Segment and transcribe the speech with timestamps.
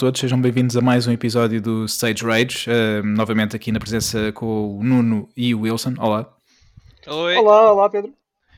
[0.00, 2.66] todos, sejam bem-vindos a mais um episódio do Stage Rage.
[2.70, 5.92] Uh, novamente aqui na presença com o Nuno e o Wilson.
[5.98, 6.26] Olá.
[7.06, 7.36] Oi.
[7.36, 8.10] Olá, olá Pedro.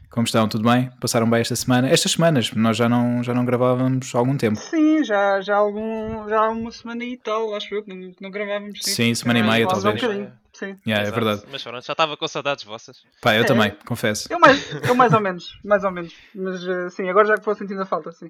[0.09, 0.47] Como estão?
[0.49, 0.89] Tudo bem?
[1.01, 1.89] Passaram bem esta semana?
[1.91, 4.57] Estas semanas, nós já não, já não gravávamos há algum tempo.
[4.61, 8.31] Sim, já, já, algum, já há uma semana e tal, acho eu que não, não
[8.31, 8.79] gravávamos.
[8.81, 10.01] Sim, sim semana e meia talvez.
[10.01, 10.77] Um sim.
[10.87, 11.43] Yeah, é verdade.
[11.51, 12.99] Mas pronto, já estava com saudades vossas.
[13.21, 14.33] Pá, eu é, também, confesso.
[14.33, 16.15] Eu mais, eu mais ou menos, mais ou menos.
[16.35, 18.29] Mas uh, sim, agora já que vou sentindo a falta, sim.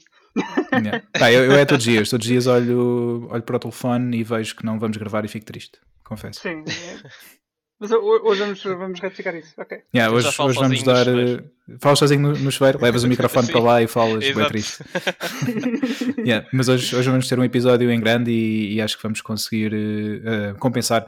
[0.73, 1.03] Yeah.
[1.19, 4.19] Pá, eu, eu é todos os dias, todos os dias olho, olho para o telefone
[4.19, 6.41] e vejo que não vamos gravar e fico triste, confesso.
[6.41, 6.65] Sim.
[6.67, 7.43] É.
[7.83, 9.77] Mas hoje vamos, vamos retificar isso, ok.
[9.93, 11.09] Yeah, hoje, hoje vamos dar.
[11.09, 11.43] Uh,
[11.81, 14.85] falas sozinho no, no chuveiro, levas o microfone para lá e falas, bem triste.
[16.25, 19.21] yeah, mas hoje, hoje vamos ter um episódio em grande e, e acho que vamos
[19.21, 21.05] conseguir uh, compensar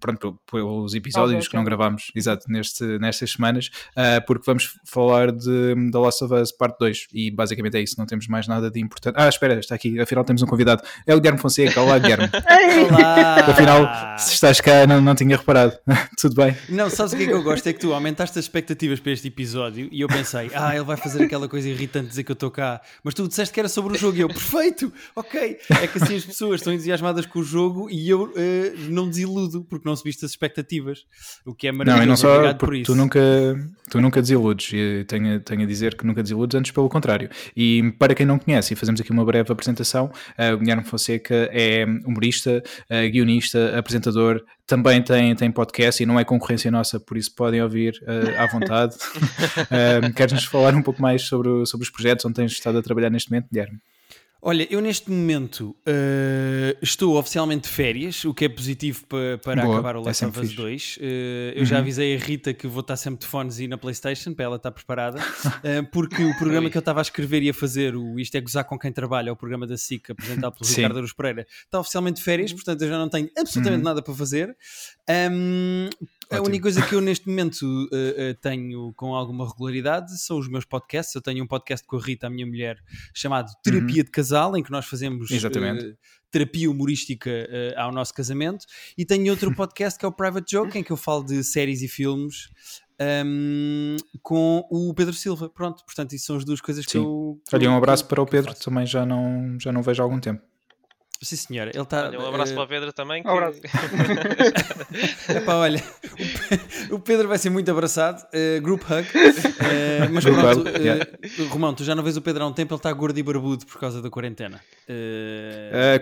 [0.00, 5.32] pronto, pelos episódios okay, que não gravámos exato, neste, nestas semanas, uh, porque vamos falar
[5.32, 8.70] de The Last of Us Parte 2 e basicamente é isso, não temos mais nada
[8.70, 9.14] de importante.
[9.16, 11.80] Ah, espera, está aqui, afinal temos um convidado, é o Guilherme Fonseca.
[11.80, 12.30] Olá, Guilherme.
[12.90, 13.34] Olá!
[13.36, 15.76] Afinal, se estás cá, não, não tinha reparado.
[16.20, 16.56] Tudo bem?
[16.68, 17.66] Não, sabes o que é que eu gosto?
[17.66, 20.96] É que tu aumentaste as expectativas para este episódio e eu pensei, ah, ele vai
[20.96, 23.68] fazer aquela coisa irritante de dizer que eu estou cá, mas tu disseste que era
[23.68, 25.58] sobre o jogo e eu, perfeito, ok.
[25.70, 28.32] É que assim as pessoas estão entusiasmadas com o jogo e eu uh,
[28.90, 31.04] não desiludo, porque porque não subiste as expectativas,
[31.44, 31.98] o que é maravilhoso.
[31.98, 32.92] Não, e não só por isso.
[32.92, 33.20] Tu nunca,
[33.90, 37.28] tu nunca desiludes, e tenho, tenho a dizer que nunca desiludes, antes pelo contrário.
[37.56, 40.06] E para quem não conhece, e fazemos aqui uma breve apresentação,
[40.38, 46.18] uh, o Guilherme Fonseca é humorista, uh, guionista, apresentador, também tem, tem podcast e não
[46.18, 48.94] é concorrência nossa, por isso podem ouvir uh, à vontade.
[48.94, 53.10] uh, Queres-nos falar um pouco mais sobre, sobre os projetos onde tens estado a trabalhar
[53.10, 53.78] neste momento, Guilherme?
[54.44, 59.62] Olha, eu neste momento uh, estou oficialmente de férias, o que é positivo para, para
[59.62, 60.96] Boa, acabar o Last é of Us 2.
[60.96, 61.00] Uh,
[61.54, 61.64] eu uhum.
[61.64, 64.56] já avisei a Rita que vou estar sempre de fones e na Playstation, para ela
[64.56, 68.18] estar preparada, uh, porque o programa que eu estava a escrever e a fazer, o
[68.18, 71.46] Isto é Gozar com Quem Trabalha, o programa da SIC, apresentado pelo Ricardo Aruz Pereira,
[71.64, 73.84] está oficialmente de férias, portanto eu já não tenho absolutamente uhum.
[73.84, 74.56] nada para fazer.
[75.08, 75.88] Um,
[76.38, 80.48] a única coisa que eu neste momento uh, uh, tenho com alguma regularidade são os
[80.48, 81.14] meus podcasts.
[81.14, 82.78] Eu tenho um podcast com a Rita, a minha mulher,
[83.14, 84.04] chamado Terapia uhum.
[84.04, 85.96] de Casal, em que nós fazemos uh,
[86.30, 87.30] terapia humorística
[87.76, 88.64] ao nosso casamento.
[88.96, 91.82] E tenho outro podcast que é o Private Joke, em que eu falo de séries
[91.82, 92.48] e filmes.
[93.24, 96.90] Um, com o Pedro Silva, pronto, portanto, isso são as duas coisas Sim.
[96.90, 97.40] que eu.
[97.52, 100.42] Olha, um abraço para o Pedro, também já não, já não vejo há algum tempo.
[101.22, 101.70] Sim, senhora.
[101.72, 102.54] Ele tá, olha, um abraço uh...
[102.56, 103.22] para o Pedro também.
[103.22, 103.28] Que...
[103.28, 103.60] Um abraço.
[105.30, 105.82] Epá, olha,
[106.90, 108.26] o Pedro vai ser muito abraçado.
[108.34, 109.08] Uh, group hug.
[109.08, 111.06] Uh, mas pronto, yeah.
[111.48, 113.64] Romão, tu já não vês o Pedro há um tempo, ele está gordo e barbudo
[113.66, 114.60] por causa da quarentena.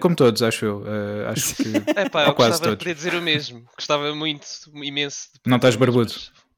[0.01, 0.85] como todos, acho eu.
[1.29, 1.69] acho que.
[2.01, 2.85] Epá, eu quase gostava todos.
[2.85, 3.65] de dizer o mesmo.
[3.77, 5.29] Gostava muito, imenso.
[5.47, 6.13] Não estás barbudo?
[6.13, 6.50] Mas...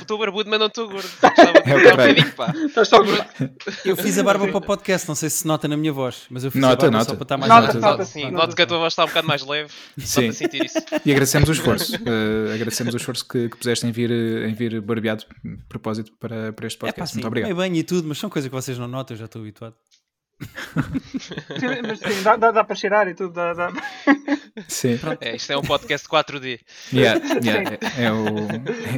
[0.00, 1.08] Estou barbudo, mas não estou gordo.
[1.66, 3.24] É Estás só gordo.
[3.84, 6.26] Eu fiz a barba para o podcast, não sei se se nota na minha voz,
[6.30, 7.10] mas eu fiz nota, a barba nota.
[7.10, 8.30] só para estar mais nota, nota, nota, sim.
[8.30, 9.72] Noto que a tua voz está um bocado mais leve.
[9.98, 10.32] Sim.
[10.32, 10.78] sentir isso.
[11.04, 11.94] E agradecemos o esforço.
[11.96, 16.52] Uh, agradecemos o esforço que, que puseste em vir, em vir barbeado de propósito para,
[16.52, 17.00] para este podcast.
[17.00, 17.56] É, pá, sim, Muito obrigado.
[17.56, 19.74] Bem, bem e tudo, mas são coisas que vocês não notam, eu já estou habituado
[21.58, 23.32] sim, mas sim, dá, dá, dá, para cheirar e tudo.
[23.32, 23.72] Dá, dá.
[24.68, 24.98] Sim.
[25.20, 26.60] É, isto é um podcast 4D.
[26.92, 28.26] Yeah, yeah, é, é, o,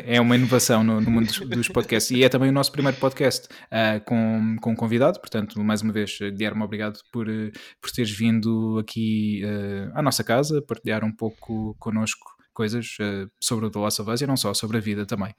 [0.04, 2.96] é, uma inovação no, no mundo dos, dos, podcasts e é também o nosso primeiro
[2.98, 5.20] podcast uh, com, com um convidado.
[5.20, 7.50] Portanto, mais uma vez, Guilherme, obrigado por, eh,
[7.80, 13.66] por teres vindo aqui uh, à nossa casa, partilhar um pouco connosco coisas uh, sobre
[13.66, 15.32] o The Last of Us e não só, sobre a vida também.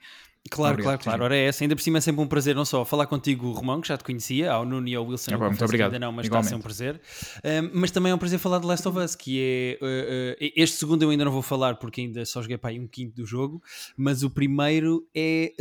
[0.50, 1.24] Claro, obrigado, claro, claro.
[1.24, 1.62] Ora, é essa.
[1.62, 4.04] Ainda por cima é sempre um prazer não só falar contigo, Romão, que já te
[4.04, 5.92] conhecia, ao Nuno e ao Wilson, é, bom, muito obrigado.
[5.92, 6.46] ainda não, mas Igualmente.
[6.46, 7.00] está a ser um prazer.
[7.44, 9.84] Um, mas também é um prazer falar de Last of Us, que é.
[9.84, 12.80] Uh, uh, este segundo eu ainda não vou falar porque ainda só joguei para aí
[12.80, 13.62] um quinto do jogo,
[13.94, 15.52] mas o primeiro é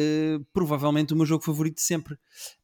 [0.53, 2.15] provavelmente o meu jogo favorito de sempre.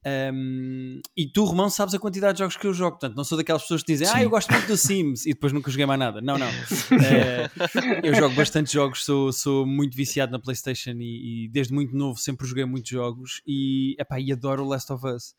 [0.08, 3.38] Um, e tu, Romão, sabes a quantidade de jogos que eu jogo, portanto, não sou
[3.38, 4.14] daquelas pessoas que dizem, Sim.
[4.16, 6.22] ah, eu gosto muito do Sims e depois nunca joguei mais nada.
[6.22, 6.48] Não, não.
[8.04, 12.20] eu jogo bastante jogos, sou, sou muito viciado na PlayStation e, e desde muito novo
[12.20, 15.36] sempre joguei muito muitos jogos e, epá, e adoro o Last of Us.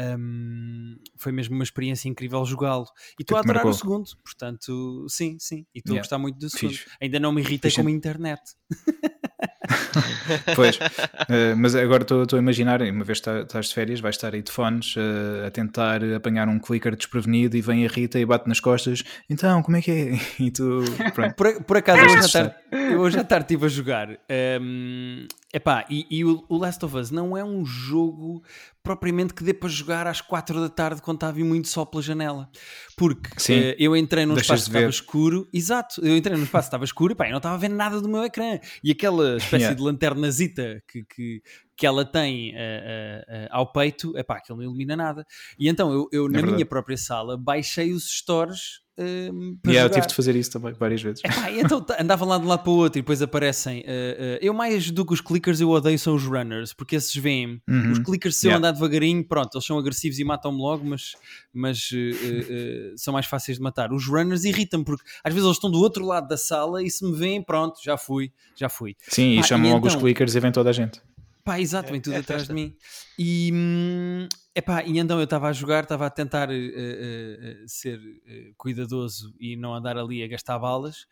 [0.00, 2.86] Um, foi mesmo uma experiência incrível jogá-lo.
[3.18, 3.70] E estou a adorar marcou.
[3.70, 5.66] o segundo, portanto, sim, sim.
[5.74, 6.00] E estou yeah.
[6.00, 6.76] a gostar muito do segundo.
[6.76, 6.86] Fiz.
[7.00, 8.40] Ainda não me irritei com a internet.
[10.54, 14.34] pois, uh, mas agora estou a imaginar, uma vez que estás de férias, vais estar
[14.34, 18.24] aí de fones uh, a tentar apanhar um clicker desprevenido e vem a Rita e
[18.24, 19.02] bate nas costas.
[19.28, 20.18] Então, como é que é?
[20.38, 20.84] E tu,
[21.36, 22.54] por, por, acaso, eu hoje, à tarde,
[22.96, 24.08] hoje à tarde estive a jogar
[24.60, 28.42] um, Epá, e, e o, o Last of Us não é um jogo
[28.82, 32.50] propriamente que dê para jogar às 4 da tarde quando estava muito sol pela janela.
[32.94, 36.68] Porque uh, eu entrei num espaço que estava escuro, exato, eu entrei num espaço que
[36.68, 38.58] estava escuro e pá, eu não estava a ver nada do meu ecrã.
[38.84, 39.74] E aquela espécie yeah.
[39.74, 41.42] de lanternazita que, que,
[41.74, 45.26] que ela tem uh, uh, ao peito, epá, aquilo não ilumina nada.
[45.58, 46.54] E então eu, eu é na verdade.
[46.56, 51.00] minha própria sala baixei os stores Uh, yeah, eu tive de fazer isso também várias
[51.00, 51.22] vezes.
[51.24, 53.80] Epá, então andava lá de um lado para o outro e depois aparecem.
[53.80, 57.14] Uh, uh, eu mais do que os clickers, eu odeio são os runners, porque esses
[57.14, 57.62] vêm.
[57.68, 57.92] Uhum.
[57.92, 58.56] Os clickers, se yeah.
[58.56, 61.14] eu andar devagarinho, pronto, eles são agressivos e matam-me logo, mas,
[61.54, 63.92] mas eh, são mais fáceis de matar.
[63.92, 67.04] Os runners irritam-me, porque às vezes eles estão do outro lado da sala e se
[67.04, 68.96] me veem, pronto, já fui, já fui.
[69.08, 71.00] Sim, e chamam e logo então, os clickers e vem toda a gente.
[71.48, 72.54] Pá, exato, vem tudo é, é atrás festa.
[72.54, 72.76] de mim.
[73.18, 77.98] E, hum, epá, e então eu estava a jogar, estava a tentar uh, uh, ser
[77.98, 81.06] uh, cuidadoso e não andar ali a gastar balas.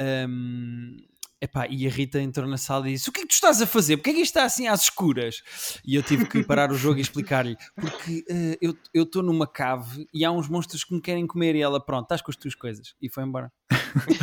[0.00, 0.96] Um,
[1.40, 3.60] Epá, e a Rita entrou na sala e disse: O que é que tu estás
[3.60, 3.98] a fazer?
[3.98, 5.42] Porquê é que isto está assim às escuras?
[5.84, 10.06] E eu tive que parar o jogo e explicar-lhe: Porque uh, eu estou numa cave
[10.14, 11.54] e há uns monstros que me querem comer.
[11.54, 12.94] E ela, pronto, estás com as tuas coisas.
[13.02, 13.52] E foi embora.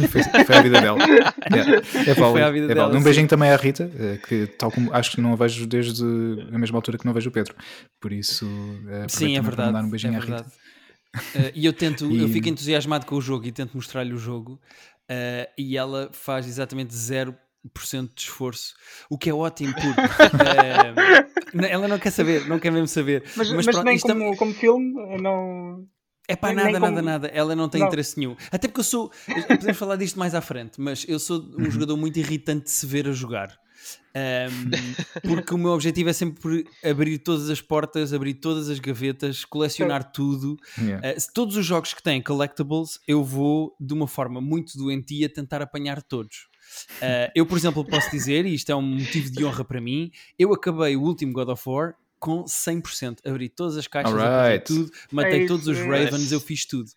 [0.09, 0.99] Foi, foi, a vida dela.
[1.51, 2.95] É, é foi a vida é dela.
[2.95, 6.03] Um beijinho também à Rita, eh, que tal como acho que não a vejo desde
[6.51, 7.55] a mesma altura que não vejo o Pedro.
[7.99, 9.71] Por isso, uh, sim, é verdade.
[9.71, 10.45] Mandar um beijinho é à Rita.
[11.15, 12.21] Uh, e eu tento, e...
[12.21, 14.59] eu fico entusiasmado com o jogo e tento mostrar-lhe o jogo.
[15.09, 17.35] Uh, e ela faz exatamente 0%
[18.15, 18.73] de esforço,
[19.09, 23.23] o que é ótimo porque uh, ela não quer saber, não quer mesmo saber.
[23.35, 25.85] Mas, mas, mas pronto, nem como, como filme, não.
[26.27, 27.01] É pá, nada, nada, como...
[27.01, 27.27] nada.
[27.27, 27.87] Ela não tem não.
[27.87, 28.35] interesse nenhum.
[28.51, 29.11] Até porque eu sou.
[29.47, 31.71] Podemos falar disto mais à frente, mas eu sou um uhum.
[31.71, 33.59] jogador muito irritante de se ver a jogar.
[34.15, 34.69] Um,
[35.35, 40.11] porque o meu objetivo é sempre abrir todas as portas, abrir todas as gavetas, colecionar
[40.11, 40.57] tudo.
[40.77, 41.09] Yeah.
[41.09, 45.61] Uh, todos os jogos que têm collectibles, eu vou de uma forma muito doentia tentar
[45.61, 46.49] apanhar todos.
[47.01, 50.11] Uh, eu, por exemplo, posso dizer, e isto é um motivo de honra para mim,
[50.37, 53.17] eu acabei o último God of War com 100%.
[53.25, 54.63] Abri todas as caixas, right.
[54.63, 56.89] tudo, matei é todos os Ravens, eu fiz tudo.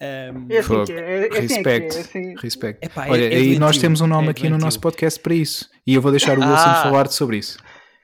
[0.00, 1.96] Um, é assim que é, é, Respect.
[1.96, 2.34] É assim.
[2.36, 2.86] Respect.
[2.86, 5.68] Epá, Olha, é, aí nós temos um nome aqui no nosso podcast para isso.
[5.84, 6.82] E eu vou deixar o Wilson ah.
[6.84, 7.58] falar sobre isso.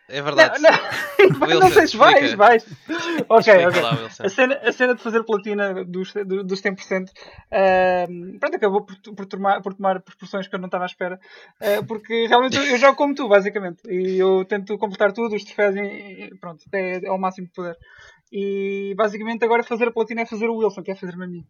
[0.08, 0.60] É verdade.
[0.60, 2.66] Não, não, Wilson, não sei se vais, vais.
[3.28, 3.80] Ok, ok.
[3.80, 6.12] Lá, a, cena, a cena de fazer platina dos,
[6.44, 10.84] dos 100% uh, pronto, acabou por, por, tomar, por tomar proporções que eu não estava
[10.84, 11.18] à espera.
[11.58, 13.82] Uh, porque realmente eu, eu, jogo como tu, basicamente.
[13.88, 17.76] E eu tento completar tudo, os troféus, e, pronto, até ao máximo que puder.
[18.30, 21.46] E basicamente agora fazer a platina é fazer o Wilson, que é fazer-me a mim.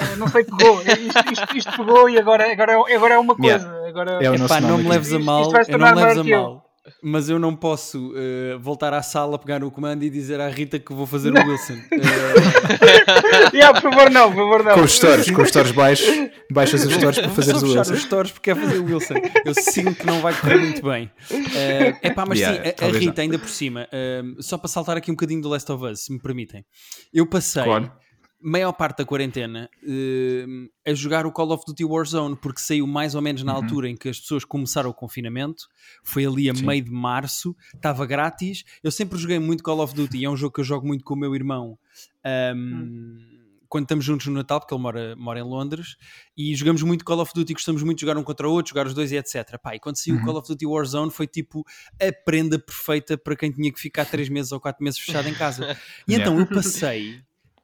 [0.00, 0.80] Uh, não sei, pegou.
[0.80, 3.68] Isto, isto, isto, pegou e agora, agora, é, agora é uma coisa.
[3.68, 3.88] Yeah.
[3.88, 5.42] Agora, é Epá, não me leves a mal.
[5.42, 6.67] Isto, isto vai se tornar maior que eu
[7.02, 10.78] mas eu não posso uh, voltar à sala, pegar o comando e dizer à Rita
[10.78, 11.74] que vou fazer o Wilson.
[11.74, 13.54] Uh...
[13.54, 14.74] yeah, por favor, não, por favor, não.
[14.74, 16.08] Com os stores, com os stores baixos,
[16.50, 17.92] baixas os stores para fazer o Wilson.
[17.92, 19.14] os stores porque é fazer o Wilson.
[19.44, 21.10] Eu sinto que não vai correr muito bem.
[21.30, 23.22] Uh, epá, mas yeah, sim, a, a Rita, não.
[23.22, 26.12] ainda por cima, uh, só para saltar aqui um bocadinho do Last of Us, se
[26.12, 26.64] me permitem.
[27.12, 27.64] Eu passei.
[27.64, 27.92] Claro
[28.40, 33.14] maior parte da quarentena uh, a jogar o Call of Duty Warzone, porque saiu mais
[33.14, 33.62] ou menos na uhum.
[33.62, 35.68] altura em que as pessoas começaram o confinamento,
[36.04, 36.66] foi ali a Sim.
[36.66, 38.64] meio de março, estava grátis.
[38.82, 41.14] Eu sempre joguei muito Call of Duty, é um jogo que eu jogo muito com
[41.14, 41.78] o meu irmão.
[42.24, 43.38] Um, uhum.
[43.68, 45.96] Quando estamos juntos no Natal, porque ele mora, mora em Londres,
[46.34, 48.86] e jogamos muito Call of Duty, gostamos muito de jogar um contra o outro, jogar
[48.86, 49.58] os dois e etc.
[49.62, 50.24] Pá, e quando saiu o uhum.
[50.24, 51.66] Call of Duty Warzone foi tipo
[52.00, 55.34] a prenda perfeita para quem tinha que ficar 3 meses ou 4 meses fechado em
[55.34, 55.76] casa.
[56.08, 57.20] E então eu passei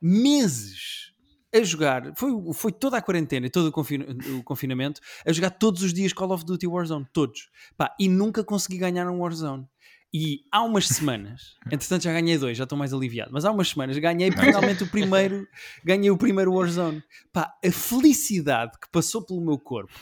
[0.06, 1.14] meses
[1.54, 4.00] a jogar, foi, foi toda a quarentena e todo o, confin
[4.38, 7.48] o, confinamento, a jogar todos os dias Call of Duty Warzone, todos.
[7.74, 9.66] Pá, e nunca consegui ganhar um Warzone.
[10.12, 13.70] E há umas semanas, entretanto já ganhei dois, já estou mais aliviado, mas há umas
[13.70, 15.46] semanas ganhei finalmente o primeiro,
[15.82, 17.02] ganhei o primeiro Warzone.
[17.32, 19.94] Pá, a felicidade que passou pelo meu corpo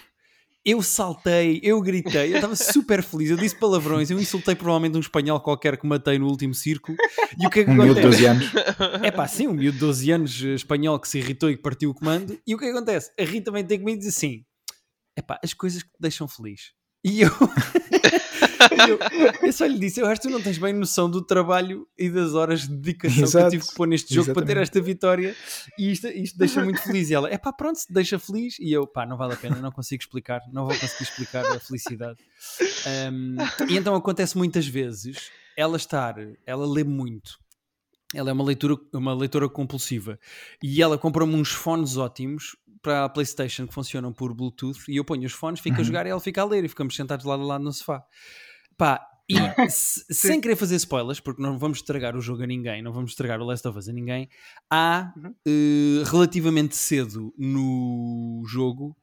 [0.64, 5.00] eu saltei, eu gritei, eu estava super feliz, eu disse palavrões, eu insultei provavelmente um
[5.00, 6.96] espanhol qualquer que matei no último círculo.
[7.38, 7.94] E o que é que um acontece?
[7.94, 8.52] miúdo de 12 anos.
[9.02, 11.62] É pá, sim, um miúdo de 12 anos eh, espanhol que se irritou e que
[11.62, 12.38] partiu o comando.
[12.46, 13.10] E o que, é que acontece?
[13.18, 14.44] A Rita também tem comigo e diz assim:
[15.16, 16.72] é pá, as coisas que te deixam feliz.
[17.04, 17.30] E eu,
[18.88, 18.98] eu,
[19.42, 22.08] eu, só lhe disse: Eu acho que tu não tens bem noção do trabalho e
[22.08, 23.38] das horas de dedicação Exato.
[23.38, 24.46] que eu tive que pôr neste jogo Exatamente.
[24.46, 25.36] para ter esta vitória.
[25.76, 27.10] E isto, isto deixa muito feliz.
[27.10, 28.56] E ela: É pá, pronto, se deixa feliz.
[28.60, 31.58] E eu: Pá, não vale a pena, não consigo explicar, não vou conseguir explicar a
[31.58, 32.18] felicidade.
[33.12, 33.36] Um,
[33.68, 36.14] e então acontece muitas vezes ela estar,
[36.46, 37.42] ela lê muito.
[38.14, 40.18] Ela é uma leitura, uma leitora compulsiva
[40.62, 45.04] e ela comprou-me uns fones ótimos para a PlayStation que funcionam por Bluetooth e eu
[45.04, 45.82] ponho os fones, fico uhum.
[45.82, 48.04] a jogar e ela fica a ler e ficamos sentados lado a lado no sofá.
[48.76, 49.34] Pá, e
[49.70, 53.40] sem querer fazer spoilers, porque não vamos estragar o jogo a ninguém, não vamos estragar
[53.40, 54.28] o Last of Us a ninguém,
[54.68, 55.30] há uhum.
[55.30, 58.96] uh, relativamente cedo no jogo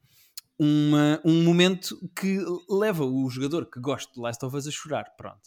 [0.59, 2.37] uma, um momento que
[2.69, 5.05] leva o jogador que gosta de Last of Us a chorar.
[5.17, 5.39] Pronto.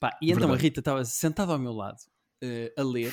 [0.00, 0.58] Pá, e então Verdade.
[0.58, 1.98] a Rita estava sentada ao meu lado
[2.76, 3.12] a ler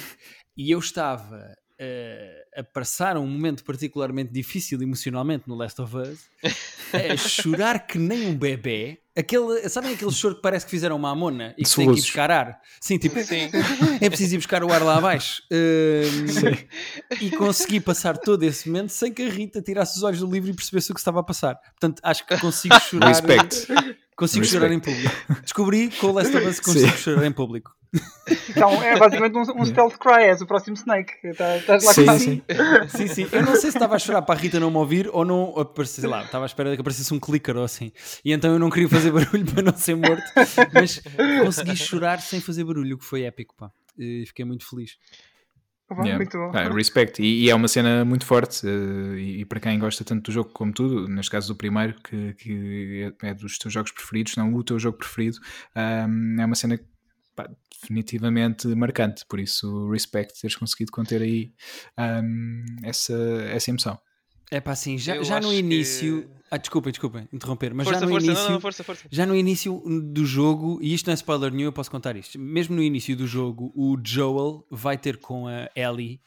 [0.57, 6.19] e eu estava uh, a passar um momento particularmente difícil emocionalmente no Last of Us,
[6.93, 8.99] a chorar que nem um bebê.
[9.17, 12.01] Aquele, sabem aquele choro que parece que fizeram uma amona e que tem que ir
[12.01, 12.61] buscar ar?
[12.79, 13.49] Sim, tipo, Sim.
[13.99, 15.43] é preciso ir buscar o ar lá abaixo.
[15.51, 20.31] Uh, e consegui passar todo esse momento sem que a Rita tirasse os olhos do
[20.31, 21.55] livro e percebesse o que estava a passar.
[21.55, 23.07] Portanto, acho que consigo chorar.
[23.07, 23.67] Respect.
[24.15, 24.61] Consigo Respect.
[24.61, 25.41] chorar em público.
[25.41, 26.97] Descobri que o Last of Us consigo Sim.
[26.97, 27.75] chorar em público.
[28.49, 31.13] Então é basicamente um, um stealth cry, és o próximo Snake.
[31.35, 32.41] Tá, estás lá sim, com sim.
[32.87, 33.27] sim, sim.
[33.31, 35.53] Eu não sei se estava a chorar para a Rita não me ouvir ou não
[35.85, 37.91] sei lá, estava à espera que aparecesse um clicker ou assim.
[38.23, 40.23] E então eu não queria fazer barulho para não ser morto,
[40.73, 41.01] mas
[41.43, 43.69] consegui chorar sem fazer barulho, o que foi épico, pá.
[43.97, 44.97] E fiquei muito feliz.
[45.99, 46.17] Yeah.
[46.17, 46.51] Muito bom.
[46.53, 47.21] Ah, respect.
[47.21, 48.65] E, e, é uma cena muito forte.
[48.65, 51.95] Uh, e, e, para quem gosta tanto do jogo como tu, neste caso do primeiro,
[52.01, 55.37] que, que é, é dos teus jogos preferidos, não o teu jogo preferido,
[55.75, 56.79] um, é uma cena
[57.35, 57.49] pá,
[57.81, 59.25] definitivamente marcante.
[59.27, 61.53] Por isso, respect teres conseguido conter aí
[61.97, 63.13] um, essa,
[63.49, 63.99] essa emoção.
[64.51, 66.23] É pá, assim, já, já no início.
[66.23, 66.41] Que...
[66.51, 68.43] Ah, desculpa, desculpa interromper, mas força, já no força, início.
[68.43, 69.07] Não, não, força, força.
[69.09, 69.81] Já no início
[70.13, 72.37] do jogo, e isto não é spoiler nenhum, eu posso contar isto.
[72.37, 76.19] Mesmo no início do jogo, o Joel vai ter com a Ellie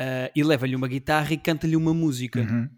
[0.00, 2.40] uh, e leva-lhe uma guitarra e canta-lhe uma música.
[2.40, 2.70] Uhum.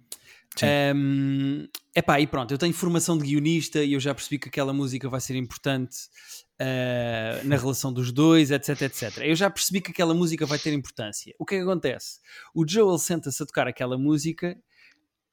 [0.96, 4.72] Um, epá, e pronto, eu tenho formação de guionista e eu já percebi que aquela
[4.72, 5.96] música vai ser importante
[6.60, 9.18] uh, na relação dos dois, etc, etc.
[9.18, 11.32] Eu já percebi que aquela música vai ter importância.
[11.38, 12.18] O que é que acontece?
[12.52, 14.58] O Joel senta-se a tocar aquela música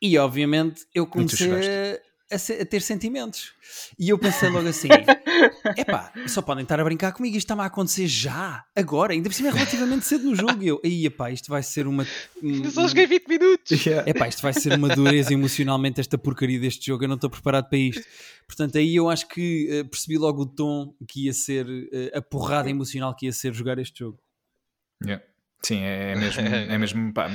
[0.01, 3.53] e, obviamente, eu comecei a, a, ter sentimentos.
[3.97, 4.89] E eu pensei logo assim:
[5.77, 9.35] epá, só podem estar a brincar comigo, isto está-me a acontecer já, agora, ainda por
[9.35, 10.61] cima é relativamente cedo no jogo.
[10.61, 12.05] E eu, aí, epá, isto vai ser uma.
[12.41, 13.85] Eu só joguei 20 minutos.
[13.85, 14.09] Yeah.
[14.09, 17.69] Epá, isto vai ser uma dureza emocionalmente, esta porcaria deste jogo, eu não estou preparado
[17.69, 18.03] para isto.
[18.45, 22.21] Portanto, aí eu acho que uh, percebi logo o tom que ia ser, uh, a
[22.21, 24.19] porrada emocional que ia ser jogar este jogo.
[25.03, 25.23] Yeah.
[25.67, 27.29] Sim, é, é mesmo, é mesmo pá,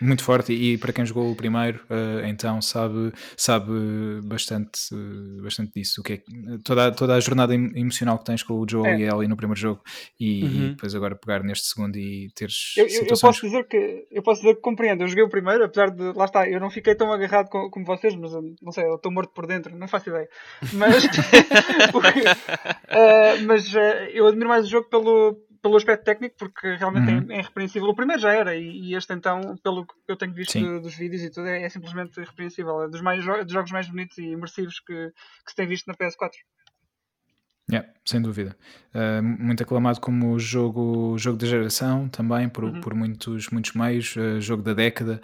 [0.00, 3.72] muito forte e para quem jogou o primeiro, uh, então sabe, sabe
[4.22, 6.00] bastante, uh, bastante disso.
[6.00, 6.22] O que é,
[6.64, 8.98] toda, toda a jornada emocional que tens com o Joel é.
[9.00, 9.82] e a Ellie no primeiro jogo
[10.18, 10.48] e, uhum.
[10.48, 12.72] e, depois agora pegar neste segundo e teres.
[12.78, 15.02] Eu, eu, eu, posso dizer que eu posso dizer que compreendo.
[15.02, 17.84] Eu joguei o primeiro, apesar de lá está, eu não fiquei tão agarrado com, como
[17.84, 20.28] vocês, mas não sei, eu estou morto por dentro, não faço ideia.
[20.72, 21.04] Mas,
[21.92, 23.74] porque, uh, mas
[24.14, 27.26] eu admiro mais o jogo pelo pelo aspecto técnico, porque realmente é uhum.
[27.30, 27.88] é, é irrepreensível.
[27.88, 30.94] O primeiro já era, e, e, este então, pelo que eu tenho visto de, dos
[30.94, 32.82] vídeos e tudo, é, é simplesmente irrepreensível.
[32.82, 35.10] É dos, mais, dos jogos mais bonitos e imersivos que,
[35.42, 36.32] que se tem visto na PS4.
[37.70, 38.56] Yeah, sem dúvida.
[38.94, 42.80] Uh, muito aclamado como jogo, jogo da geração também, por, uhum.
[42.80, 45.20] por muitos, muitos meios, uh, jogo da década.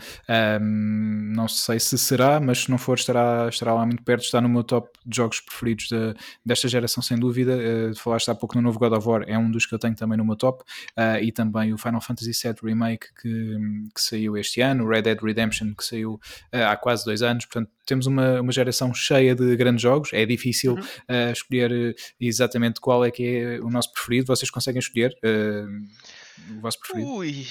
[0.51, 4.25] não sei se será, mas se não for, estará, estará lá muito perto.
[4.25, 7.57] Está no meu top de jogos preferidos de, desta geração, sem dúvida.
[7.57, 9.95] Uh, falaste há pouco no novo God of War, é um dos que eu tenho
[9.95, 10.65] também no meu top.
[10.97, 13.57] Uh, e também o Final Fantasy VII Remake que,
[13.95, 16.19] que saiu este ano, o Red Dead Redemption que saiu
[16.53, 17.45] há quase dois anos.
[17.45, 20.11] Portanto, temos uma, uma geração cheia de grandes jogos.
[20.13, 21.33] É difícil uhum.
[21.33, 24.27] escolher exatamente qual é que é o nosso preferido.
[24.27, 27.11] Vocês conseguem escolher uh, o vosso preferido?
[27.11, 27.47] Ui,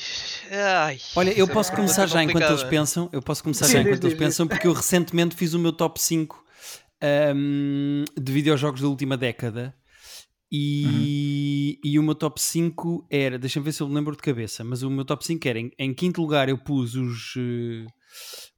[0.51, 3.09] ai, Olha, eu posso é começar já enquanto eles pensam.
[3.11, 5.99] Eu posso começar Sim, já enquanto eles pensam, porque eu recentemente fiz o meu top
[5.99, 6.45] 5
[7.35, 9.75] um, de videojogos da última década.
[10.51, 11.91] E, uhum.
[11.91, 14.89] e o meu top 5 era, deixa-me ver se eu lembro de cabeça, mas o
[14.89, 17.85] meu top 5 era em, em quinto lugar eu pus os, uh,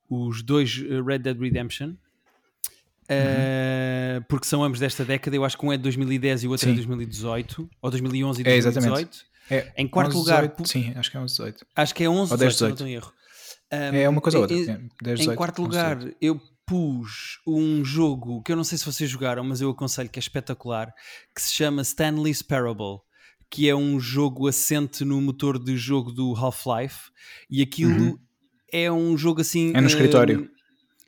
[0.09, 1.95] os dois Red Dead Redemption.
[3.11, 5.35] Uh, porque são ambos desta década.
[5.35, 6.71] Eu acho que um é de 2010 e o outro Sim.
[6.71, 9.25] é de 2018, ou 2011 e 2018.
[9.49, 10.47] É, é, em quarto lugar.
[10.47, 11.65] 18, sim, acho que é 11, 18.
[11.75, 12.61] Acho que é 11, ou 10, 18, 18.
[12.61, 13.13] não estou em erro.
[13.73, 14.55] Um, é uma coisa ou outra.
[14.55, 16.17] 10, 18, em quarto lugar, 18.
[16.21, 20.19] eu pus um jogo que eu não sei se vocês jogaram, mas eu aconselho que
[20.19, 20.93] é espetacular,
[21.35, 22.99] que se chama Stanley's Parable.
[23.49, 27.11] Que é um jogo assente no motor de jogo do Half-Life,
[27.49, 28.19] e aquilo uhum.
[28.71, 29.73] é um jogo assim.
[29.75, 30.49] É no escritório.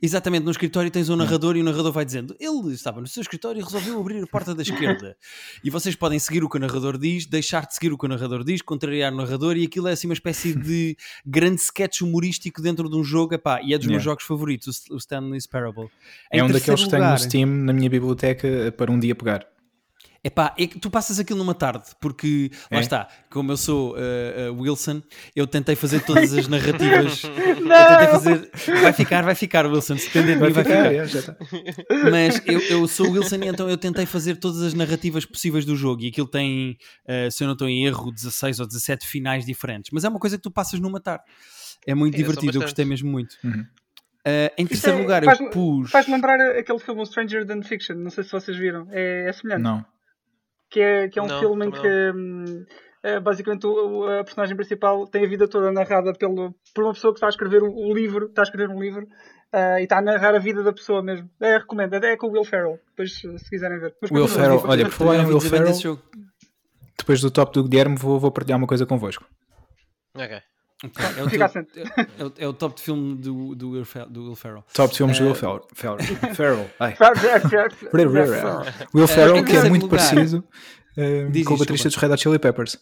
[0.04, 3.22] Exatamente, no escritório tens um narrador e o narrador vai dizendo ele estava no seu
[3.22, 5.16] escritório e resolveu abrir a porta da esquerda.
[5.64, 8.08] E vocês podem seguir o que o narrador diz, deixar de seguir o que o
[8.08, 10.94] narrador diz, contrariar o narrador e aquilo é assim uma espécie de
[11.24, 13.92] grande sketch humorístico dentro de um jogo epá, e é dos yeah.
[13.92, 15.88] meus jogos favoritos, o Stanley's Parable.
[16.30, 19.53] Em é um daqueles que tenho no Steam na minha biblioteca para um dia pegar.
[20.24, 22.80] Epá, é que tu passas aquilo numa tarde, porque lá é?
[22.80, 25.02] está, como eu sou uh, uh, Wilson,
[25.36, 27.24] eu tentei fazer todas as narrativas.
[27.28, 28.50] eu tentei fazer.
[28.80, 29.98] Vai ficar, vai ficar, Wilson.
[29.98, 30.94] Se depender de mim, vai ficar.
[30.94, 31.36] É, tá.
[32.10, 35.76] Mas eu, eu sou Wilson e então eu tentei fazer todas as narrativas possíveis do
[35.76, 36.00] jogo.
[36.00, 39.90] E aquilo tem, uh, se eu não estou em erro, 16 ou 17 finais diferentes.
[39.92, 41.24] Mas é uma coisa que tu passas numa tarde.
[41.86, 43.36] É muito divertido, eu gostei mesmo muito.
[43.44, 43.60] Uhum.
[44.26, 45.90] Uh, em terceiro é, lugar, faz, eu pus.
[45.90, 48.88] Faz-me lembrar aquele filme Stranger Than Fiction, não sei se vocês viram.
[48.90, 49.62] É, é semelhante.
[49.62, 49.84] Não.
[50.74, 52.12] Que é, que é um não, filme em que.
[52.12, 52.66] Hum,
[53.00, 57.12] é, basicamente o, a personagem principal tem a vida toda narrada pelo, por uma pessoa
[57.12, 59.98] que está a escrever o, o livro, está a escrever um livro uh, e está
[59.98, 61.30] a narrar a vida da pessoa mesmo.
[61.38, 63.94] É, recomendo, é com o Will Ferrell, depois se quiserem ver.
[64.02, 66.00] Mas, Will Ferrell, olha, por falar em Will Ferrell,
[66.98, 69.24] depois do top do Guilherme vou, vou partilhar uma coisa convosco.
[70.16, 70.40] Ok.
[70.84, 71.04] Okay.
[71.16, 74.24] É, o teu, é, o, é, o, top de filme do, do, Will, Ferrell, do
[74.24, 74.64] Will Ferrell.
[74.72, 75.60] Top de filmes do Will Ferrell.
[75.74, 76.70] Ferrell.
[78.94, 79.98] Will Ferrell, uh, que é muito lugar.
[79.98, 80.44] parecido
[80.96, 82.78] uh, com o baterista dos Red Hot Chili Peppers.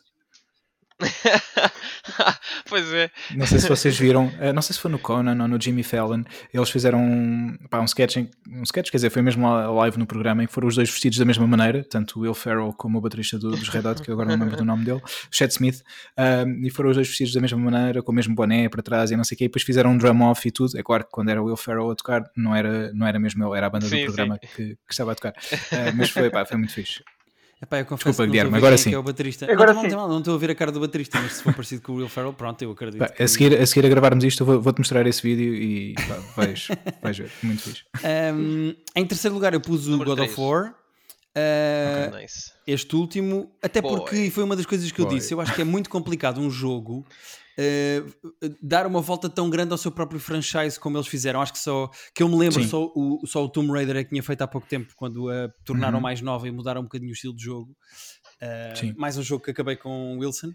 [2.69, 3.11] pois é.
[3.35, 5.83] Não sei se vocês viram, eh, não sei se foi no Conan ou no Jimmy
[5.83, 8.17] Fallon, eles fizeram pá, um sketch,
[8.49, 11.19] um sketch, quer dizer, foi mesmo live no programa em que foram os dois vestidos
[11.19, 14.11] da mesma maneira, tanto o Will Ferrell como o baterista do, dos Red Hot, que
[14.11, 15.83] eu agora não lembro do nome dele, Chad Smith,
[16.19, 19.11] um, e foram os dois vestidos da mesma maneira, com o mesmo boné para trás
[19.11, 20.79] e não sei o quê, e depois fizeram um drum off e tudo.
[20.79, 23.45] É claro que quando era o Will Ferrell a tocar, não era, não era mesmo
[23.45, 25.33] ele, era a banda sim, do programa que, que, estava a tocar.
[25.33, 27.03] Uh, mas foi, pá, foi muito fixe.
[27.63, 28.93] Epá, eu confesso Desculpa, Guilherme, agora sim.
[28.93, 29.51] É o baterista.
[29.51, 29.89] Agora não, sim.
[29.91, 31.97] Não, não, estou a ver a cara do baterista, mas se for parecido com o
[31.97, 32.99] Will Ferrell, pronto, eu acredito.
[32.99, 36.17] Pá, a, seguir, a seguir a gravarmos isto, vou-te vou mostrar esse vídeo e pá,
[36.37, 36.67] vais,
[37.01, 37.31] vais ver.
[37.41, 37.85] Muito fixe.
[38.35, 40.33] Um, em terceiro lugar, eu pus o God 3.
[40.33, 40.75] of War.
[41.37, 42.53] Uh, okay, nice.
[42.67, 43.93] Este último, até Boy.
[43.97, 45.15] porque foi uma das coisas que eu Boy.
[45.15, 45.33] disse.
[45.33, 47.07] Eu acho que é muito complicado um jogo
[47.59, 51.41] uh, dar uma volta tão grande ao seu próprio franchise como eles fizeram.
[51.41, 54.11] Acho que só que eu me lembro, só o, só o Tomb Raider é que
[54.11, 56.03] tinha feito há pouco tempo, quando a tornaram uhum.
[56.03, 57.77] mais nova e mudaram um bocadinho o estilo de jogo.
[58.43, 60.53] Uh, mais um jogo que acabei com Wilson.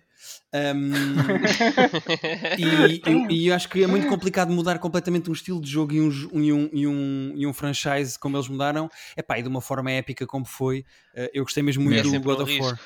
[0.54, 0.92] Um,
[2.60, 3.02] e,
[3.32, 6.12] e, e, acho que é muito complicado mudar completamente um estilo de jogo e um,
[6.34, 8.90] e um, e um, e um franchise como eles mudaram.
[9.16, 10.80] Epá, e de uma forma épica como foi.
[11.16, 12.78] Uh, eu gostei mesmo muito é do God of War.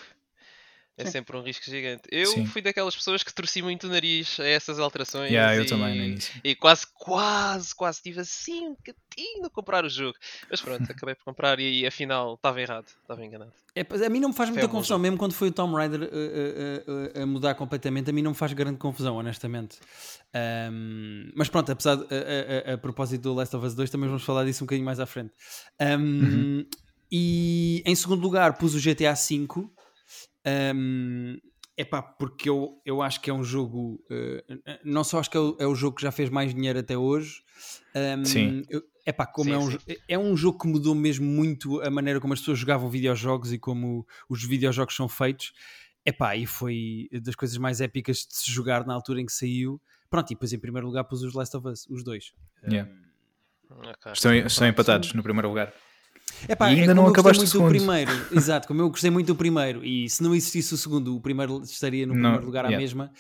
[1.02, 2.04] É sempre um risco gigante.
[2.12, 2.46] Eu Sim.
[2.46, 5.32] fui daquelas pessoas que torci muito o nariz a essas alterações.
[5.32, 6.18] Yeah, eu e, também.
[6.44, 10.18] E quase, quase, quase estive assim um bocadinho a comprar o jogo.
[10.50, 13.52] Mas pronto, acabei por comprar e, afinal estava errado, estava enganado.
[13.76, 17.20] É, a mim não me faz muita confusão, mesmo quando foi o Tom Raider a,
[17.20, 19.80] a, a, mudar completamente, a mim não me faz grande confusão, honestamente.
[20.72, 24.24] Um, mas pronto, apesar de, a, a, propósito do Last of Us 2, também vamos
[24.24, 25.32] falar disso um bocadinho mais à frente.
[25.80, 26.66] Um, uhum.
[27.12, 29.48] E em segundo lugar pus o GTA V
[30.46, 31.38] um,
[31.90, 34.04] pá, porque eu, eu acho que é um jogo.
[34.10, 36.80] Uh, não só acho que é o, é o, jogo que já fez mais dinheiro
[36.80, 37.42] até hoje.
[37.96, 38.64] Um, sim.
[39.06, 42.20] é pá, como sim, é, um, é um jogo que mudou mesmo muito a maneira
[42.20, 45.54] como as pessoas jogavam videojogos e como os videojogos são feitos.
[46.06, 49.34] É pá, e foi das coisas mais épicas de se jogar na altura em que
[49.34, 49.82] saiu.
[50.10, 52.34] Pronto, e depois em primeiro lugar pus os Last of Us, os dois.
[52.64, 52.92] Yeah.
[53.70, 54.12] Um, okay.
[54.12, 55.74] Estão, estão empatados no primeiro lugar.
[56.48, 58.12] Epá, e ainda é não acabaste muito do primeiro.
[58.32, 61.62] Exato, como eu gostei muito do primeiro e se não existisse o segundo, o primeiro
[61.64, 62.78] estaria no primeiro lugar yeah.
[62.78, 63.12] à mesma.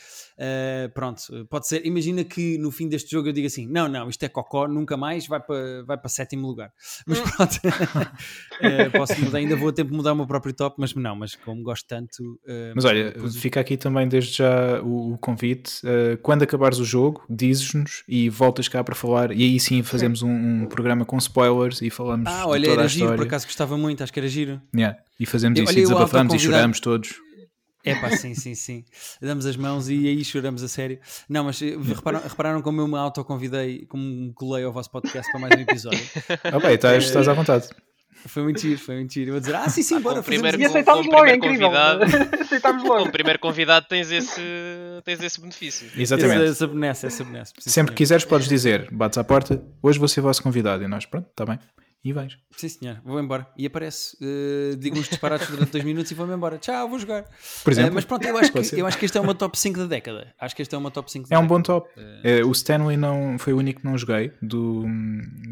[0.41, 1.85] Uh, pronto, pode ser.
[1.85, 4.97] Imagina que no fim deste jogo eu diga assim: não, não, isto é cocó, nunca
[4.97, 6.71] mais, vai para, vai para sétimo lugar.
[7.05, 7.23] Mas hum.
[7.23, 10.95] pronto, uh, posso mudar, ainda vou a tempo de mudar o meu próprio top, mas
[10.95, 12.23] não, mas como gosto tanto.
[12.45, 15.81] Uh, mas olha, fica aqui também desde já o, o convite.
[16.23, 20.31] quando acabares o jogo, dizes-nos e voltas cá para falar, e aí sim fazemos um,
[20.31, 22.25] um programa com spoilers e falamos.
[22.27, 24.61] Ah, olha, era giro, por acaso gostava muito, acho que era giro.
[24.75, 24.97] Yeah.
[25.19, 27.09] E fazemos isso, olha, e desabafamos e choramos todos.
[27.83, 28.85] É pá, sim, sim, sim.
[29.19, 30.99] Damos as mãos e aí choramos a sério.
[31.27, 35.31] Não, mas eh, repararam, repararam como eu me autoconvidei, como me colei ao vosso podcast
[35.31, 35.99] para mais um episódio.
[36.53, 37.67] Ok, estás, estás à vontade.
[38.27, 39.29] Foi muito giro, foi muito giro.
[39.29, 40.21] Eu vou dizer, ah, sim, sim, bora.
[40.21, 41.69] Primeiro, e aceitámos logo, é incrível.
[41.69, 42.03] Convidado,
[42.39, 42.99] aceitámos logo.
[42.99, 44.41] Como primeiro convidado tens esse,
[45.03, 45.89] tens esse benefício.
[45.97, 46.43] Exatamente.
[46.43, 47.53] Essa benesse, essa benesse.
[47.59, 50.83] Sempre que quiseres podes dizer, bates à porta, hoje vou ser vosso convidado.
[50.83, 51.57] E nós, pronto, está bem
[52.03, 52.37] e vais.
[52.57, 53.47] Sim, senhor, vou embora.
[53.55, 56.57] E aparece, uh, digo uns disparados durante dois minutos e vou-me embora.
[56.57, 57.25] Tchau, vou jogar.
[57.63, 59.57] Por exemplo, uh, mas pronto, eu acho, que, eu acho que este é uma top
[59.57, 60.33] 5 da década.
[60.39, 61.87] Acho que este é uma top 5 da É um bom top.
[61.97, 64.85] Uh, o Stanley não, foi o único que não joguei do,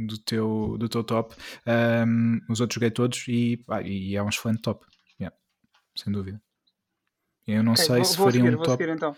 [0.07, 1.35] do, teu, do teu top.
[1.67, 4.83] Um, os outros joguei todos e, ah, e é um excelente top.
[5.19, 5.35] Yeah,
[5.95, 6.41] sem dúvida.
[7.47, 8.83] Eu não okay, sei vou, se faria seguir, um top.
[8.83, 9.15] Seguir, então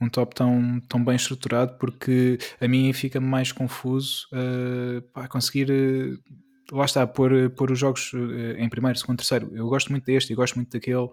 [0.00, 5.70] um top tão, tão bem estruturado porque a mim fica mais confuso uh, pá, conseguir
[5.70, 6.18] uh,
[6.72, 9.50] lá está, pôr, pôr os jogos eh, em primeiro, segundo, terceiro.
[9.54, 11.10] Eu gosto muito deste, eu gosto muito daquele, uh,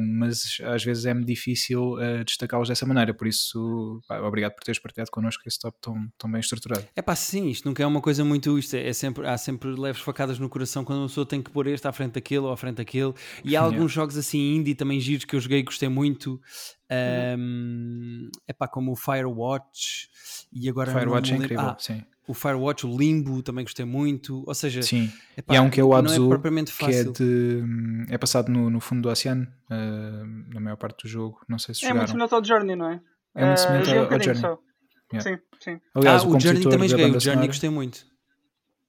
[0.00, 3.14] mas às vezes é-me difícil uh, destacá-los dessa maneira.
[3.14, 6.86] Por isso, pá, obrigado por teres partilhado connosco esse top tão, tão bem estruturado.
[6.94, 8.58] É pá, sim, isto nunca é uma coisa muito.
[8.58, 11.50] Isto é, é, sempre, há sempre leves facadas no coração quando uma pessoa tem que
[11.50, 13.14] pôr este à frente daquele ou à frente daquele.
[13.44, 16.40] E há alguns jogos assim indie também giros que eu joguei e gostei muito.
[16.90, 20.08] Um, é pá, como o Firewatch
[20.52, 24.44] e agora Firewatch é incrível, ah, sim o Firewatch, o Limbo, também gostei muito.
[24.46, 25.12] Ou seja, Sim.
[25.36, 27.64] Epá, e há um que é o Abzu, é que é, de,
[28.08, 31.40] é passado no, no fundo do oceano, uh, na maior parte do jogo.
[31.48, 33.00] Não sei se É muito semelhante ao Journey, não é?
[33.34, 34.40] É muito semelhante uh, ao, ao Journey.
[34.40, 34.58] Só.
[35.12, 35.28] Yeah.
[35.28, 35.80] Sim, sim.
[35.92, 38.06] Aliás, ah, o, o Journey também joguei, o Journey sonora, gostei muito.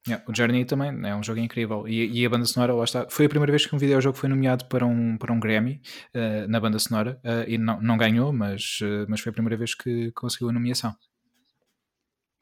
[0.08, 3.06] Yeah, o Journey também é um jogo incrível e, e, a banda sonora, lá está,
[3.08, 5.80] foi a primeira vez que um videojogo foi nomeado para um, para um Grammy
[6.16, 9.56] uh, na banda sonora uh, e não, não ganhou, mas, uh, mas foi a primeira
[9.56, 10.96] vez que conseguiu a nomeação.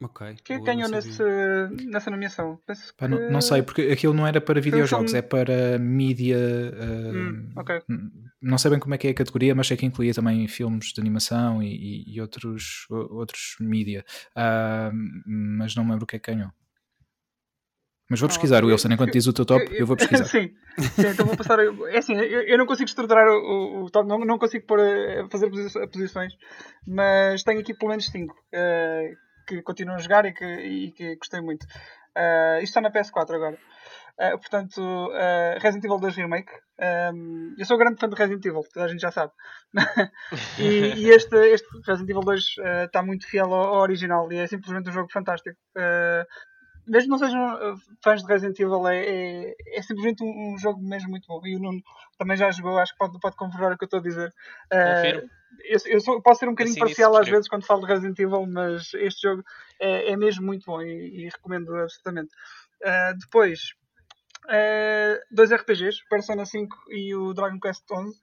[0.02, 0.36] Ok.
[0.42, 1.22] Quem ganhou nesse,
[1.86, 2.58] nessa nomeação?
[2.96, 3.08] Pá, que...
[3.08, 6.38] não, não, sei, porque aquilo não era para videojogos, é para mídia.
[7.12, 7.80] Hum, okay.
[8.40, 10.94] Não sei bem como é que é a categoria, mas sei que incluía também filmes
[10.94, 14.02] de animação e, e, e outros, outros mídia.
[15.26, 16.50] mas não me lembro o que é que ganhou.
[18.10, 20.24] Mas vou pesquisar, Wilson, enquanto diz o teu top, eu, eu vou pesquisar.
[20.24, 21.60] Sim, sim, então vou passar.
[21.60, 24.80] É assim, eu, eu não consigo estruturar o, o top, não, não consigo pôr
[25.30, 25.48] fazer
[25.92, 26.32] posições,
[26.84, 29.12] mas tenho aqui pelo menos 5 uh, eh,
[29.46, 31.62] que continuam a jogar e que, e que gostei muito.
[31.62, 33.56] Uh, isto está na PS4 agora.
[34.18, 36.52] Uh, portanto, uh, Resident Evil 2 Remake.
[37.14, 39.32] Um, eu sou grande fã de Resident Evil, toda a gente já sabe.
[40.58, 42.44] e, e este, este, Resident Evil 2
[42.86, 45.56] está muito fiel ao, ao, original e é simplesmente um jogo fantástico
[46.86, 50.80] mesmo não sejam uh, fãs de Resident Evil, é, é, é simplesmente um, um, jogo
[50.82, 51.40] mesmo muito bom.
[51.44, 51.80] E o Nuno
[52.18, 54.28] também já jogou, acho que pode, pode confirmar o que eu estou a dizer.
[54.72, 55.28] Uh,
[55.64, 58.18] eu, eu sou, posso ser um bocadinho assim, parcial às vezes quando falo de Resident
[58.18, 59.42] Evil, mas este jogo
[59.80, 62.30] é, é mesmo muito bom e, e recomendo absolutamente.
[62.82, 63.60] Uh, depois,
[64.46, 68.18] uh, dois RPGs, Persona 5 e o Dragon Quest 11.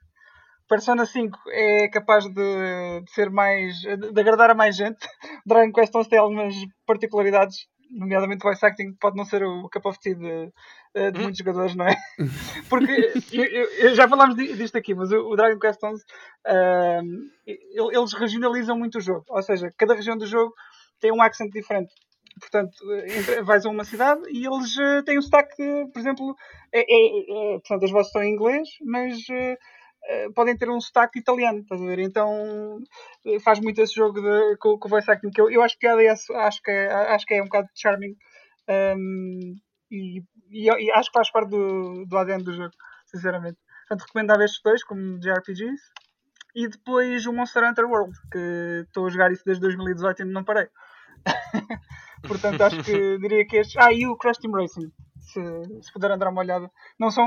[0.68, 3.80] Persona 5 é capaz de, de, ser mais.
[3.80, 5.00] de agradar a mais gente.
[5.46, 6.54] Dragon Quest 11 tem algumas
[6.86, 10.52] particularidades nomeadamente voice acting, pode não ser o cup of tea de,
[11.12, 11.24] de hum?
[11.24, 11.96] muitos jogadores, não é?
[12.70, 18.78] Porque eu, eu, já falámos disto aqui, mas o, Dragon Quest 11 uh, eles regionalizam
[18.78, 20.54] muito o jogo, ou seja, cada região do jogo
[21.00, 21.94] tem um accent diferente.
[22.40, 22.78] Portanto,
[23.44, 26.36] vais a uma cidade e eles uh, têm um sotaque, por exemplo,
[26.72, 29.58] é, é, é, portanto, as vozes estão em inglês, mas eh,
[30.34, 32.00] podem ter um sotaque italiano, estás a ver?
[32.00, 32.80] Então
[33.26, 35.78] eh, faz muito esse jogo de, com, com o voice acting que eu, eu acho
[35.78, 38.16] que é, acho que é, acho que é um bocado charming
[38.70, 39.56] um,
[39.92, 42.74] e, e, e, acho que faz parte do, do ADN do jogo,
[43.06, 43.58] sinceramente.
[43.88, 45.82] Portanto, recomendo estes dois como JRPGs
[46.56, 50.44] e depois o Monster Hunter World, que estou a jogar isso desde 2018 e não
[50.44, 50.68] parei.
[52.28, 53.78] Portanto, acho que diria que estes.
[53.78, 54.92] Ah, e o Crash Team Racing
[55.28, 56.72] se, se puderem dar uma olhada.
[57.00, 57.26] Não são.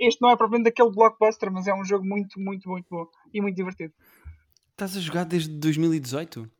[0.00, 3.40] Este não é propriamente daquele blockbuster, mas é um jogo muito, muito, muito bom e
[3.40, 3.92] muito divertido.
[4.70, 6.50] Estás a jogar desde 2018?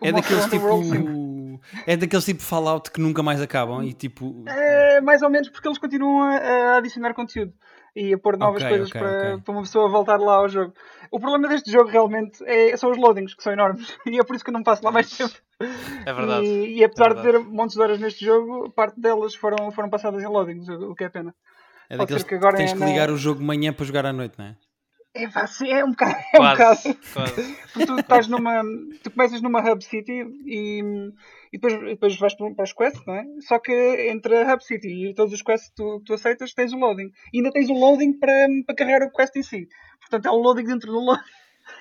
[0.00, 1.60] O é daqueles tipo.
[1.86, 4.44] É daqueles tipo Fallout que nunca mais acabam e tipo.
[4.46, 7.52] É, mais ou menos porque eles continuam a, a adicionar conteúdo
[7.94, 9.42] e a pôr novas okay, coisas okay, para, okay.
[9.42, 10.72] para, uma pessoa voltar lá ao jogo.
[11.10, 14.36] O problema deste jogo realmente é, são os loadings, que são enormes, e é por
[14.36, 15.34] isso que eu não passo lá mais tempo.
[16.06, 16.46] É verdade.
[16.46, 17.38] E, e apesar é verdade.
[17.38, 20.94] de ter montes de horas neste jogo, parte delas foram, foram passadas em loadings, o,
[20.94, 21.34] que é pena.
[21.90, 23.14] É daqueles que agora tens é que ligar na...
[23.14, 24.56] o jogo manhã para jogar à noite, não é?
[25.18, 26.16] É, é um bocado.
[26.32, 26.98] É um quase, bocado.
[27.12, 27.86] Quase.
[27.86, 28.62] Tu estás numa.
[29.02, 30.80] Tu começas numa Hub City e,
[31.52, 33.24] e depois, depois vais para os quests, não é?
[33.40, 33.72] Só que
[34.10, 37.10] entre a Hub City e todos os quests que tu, tu aceitas, tens o loading.
[37.32, 39.68] E ainda tens o loading para, para carregar o quest em si.
[40.00, 41.22] Portanto, é o loading dentro do loading.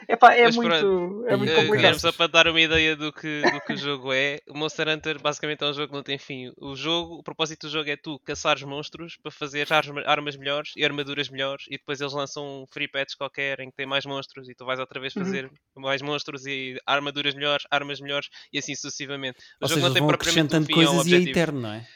[0.08, 2.00] Epá, é, muito, é muito eh, complicado.
[2.00, 5.21] Só para dar uma ideia do que, do que o jogo é, o Monster Hunter
[5.21, 6.52] basicamente é um jogo que não tem fim.
[6.58, 9.67] O jogo, o propósito do jogo é tu caçares monstros para fazer
[10.06, 13.76] armas melhores e armaduras melhores e depois eles lançam um free patch qualquer em que
[13.76, 15.23] tem mais monstros e tu vais outra vez uhum.
[15.23, 15.82] fazer uhum.
[15.82, 19.39] mais monstros e armaduras melhores, armas melhores e assim sucessivamente.
[19.62, 21.88] O Ou jogo seja, não tem vão acrescentando um coisas e é eterno, não é?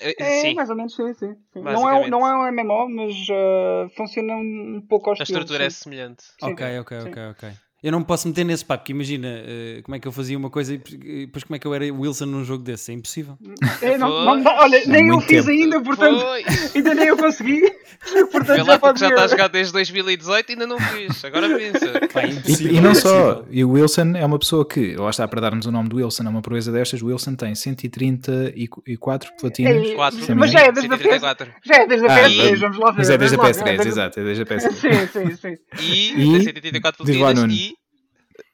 [0.00, 0.54] É, é, sim.
[0.54, 1.34] mais ou menos, sim, sim.
[1.52, 1.60] sim.
[1.60, 5.70] Não, é, não é um MMO, mas uh, funciona um pouco aos A estrutura é
[5.70, 6.22] semelhante.
[6.22, 6.52] Sim.
[6.52, 7.67] Ok, ok, ok, ok.
[7.80, 10.36] Eu não me posso meter nesse papo, porque imagina uh, como é que eu fazia
[10.36, 10.78] uma coisa e
[11.26, 12.90] depois como é que eu era Wilson num jogo desse.
[12.90, 13.38] É impossível.
[13.80, 15.50] É, não, não, não, olha, nem eu fiz tempo.
[15.50, 16.44] ainda, portanto, Foi.
[16.74, 17.62] ainda nem eu consegui.
[18.30, 21.24] Portanto, já, já está a jogar desde 2018 e ainda não fiz.
[21.24, 22.00] Agora pensa.
[22.12, 25.26] Pá, é e, e, não só, e o Wilson é uma pessoa que, lá está
[25.26, 27.02] para darmos o nome do Wilson, é uma proeza destas.
[27.02, 29.88] O Wilson tem 134 platinas.
[30.28, 31.48] É, mas já é desde a PS3.
[31.64, 32.98] Já é desde a PS3, ah, vamos lá ver.
[32.98, 34.70] Mas é desde a PS3, exato, é desde a PS3.
[34.72, 35.58] Sim, sim, sim.
[35.80, 37.67] E, e 134 platinas e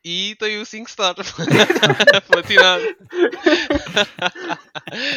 [0.05, 1.15] e tem o 5 star
[2.29, 2.85] platinado.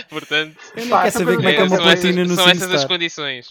[0.10, 2.72] Portanto, eu não quero saber como é que é uma platina no 5 São essas
[2.72, 3.50] as condições.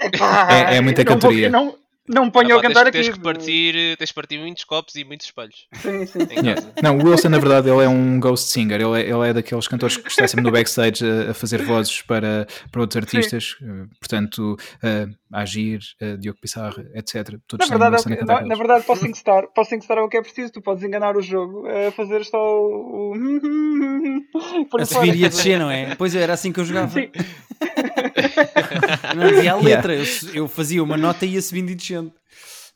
[0.00, 1.48] é, é muita cantoria.
[1.48, 2.98] Não, não me ponham a cantar tens, aqui.
[2.98, 5.66] Tens que, partir, tens que partir muitos copos e muitos espelhos.
[5.74, 6.18] Sim, sim.
[6.32, 6.60] Yeah.
[6.82, 8.80] Não, o Wilson, na verdade, ele é um ghost singer.
[8.80, 12.02] Ele é, ele é daqueles cantores que está sempre no backstage a, a, fazer vozes
[12.02, 13.56] para, para outros artistas.
[13.58, 13.86] Sim.
[14.00, 17.38] Portanto, uh, Agir, uh, Diogo Pissarra, etc.
[17.46, 20.08] Todos na verdade, é, na, na, verdade, para o SingStar, para o SingStar é o
[20.08, 20.52] que é preciso.
[20.52, 23.14] Tu podes enganar o jogo a uh, fazer só o.
[24.78, 25.94] a subir e a descer, não é?
[25.94, 26.90] Pois é, era assim que eu jogava.
[26.90, 27.10] Sim.
[29.14, 30.28] não dizia a letra, yeah.
[30.28, 32.12] eu, eu fazia uma nota e ia subindo e descendo.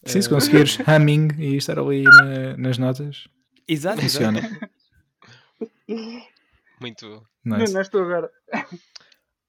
[0.04, 3.26] Sim, se conseguires humming e estar ali na, nas notas,
[3.66, 4.38] exato, funciona.
[4.38, 4.76] Exato.
[6.80, 7.26] Muito.
[7.44, 7.72] Nice.
[7.72, 8.30] Não, estou agora.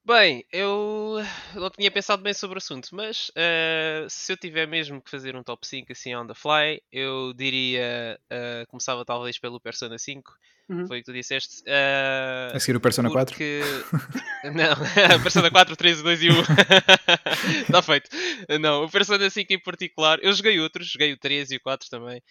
[0.06, 1.17] Bem, eu
[1.54, 5.36] não tinha pensado bem sobre o assunto, mas uh, se eu tiver mesmo que fazer
[5.36, 8.17] um top 5 assim on the fly, eu diria.
[8.32, 10.34] Uh, começava talvez pelo Persona 5,
[10.69, 10.88] uhum.
[10.88, 11.62] foi o que tu disseste.
[11.62, 13.62] Uh, a seguir o Persona porque...
[13.91, 14.08] 4?
[14.53, 16.34] Não, Persona 4, 3, 2 e 1.
[17.62, 18.10] Está feito.
[18.60, 21.89] Não, o Persona 5 em particular, eu joguei outros, joguei o 3 e o 4
[21.89, 22.21] também.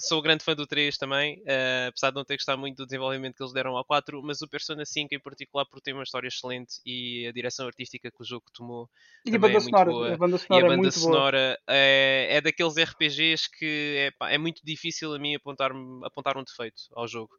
[0.00, 1.42] sou grande fã do 3 também,
[1.88, 4.48] apesar de não ter gostado muito do desenvolvimento que eles deram ao 4, mas o
[4.48, 8.24] Persona 5 em particular, porque tem uma história excelente e a direção artística que o
[8.24, 8.88] jogo tomou
[9.24, 12.40] e a banda, é sonora, a banda sonora, e a banda é sonora é, é,
[12.40, 15.72] daqueles RPGs que é, pá, é muito difícil a mim apontar,
[16.04, 17.33] apontar um defeito ao jogo.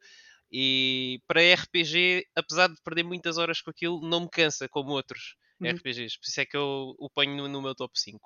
[0.50, 5.36] E para RPG, apesar de perder muitas horas com aquilo, não me cansa como outros
[5.60, 5.70] uhum.
[5.70, 6.18] RPGs.
[6.18, 8.16] Por isso é que eu o ponho no, no meu top 5.
[8.16, 8.22] Uh,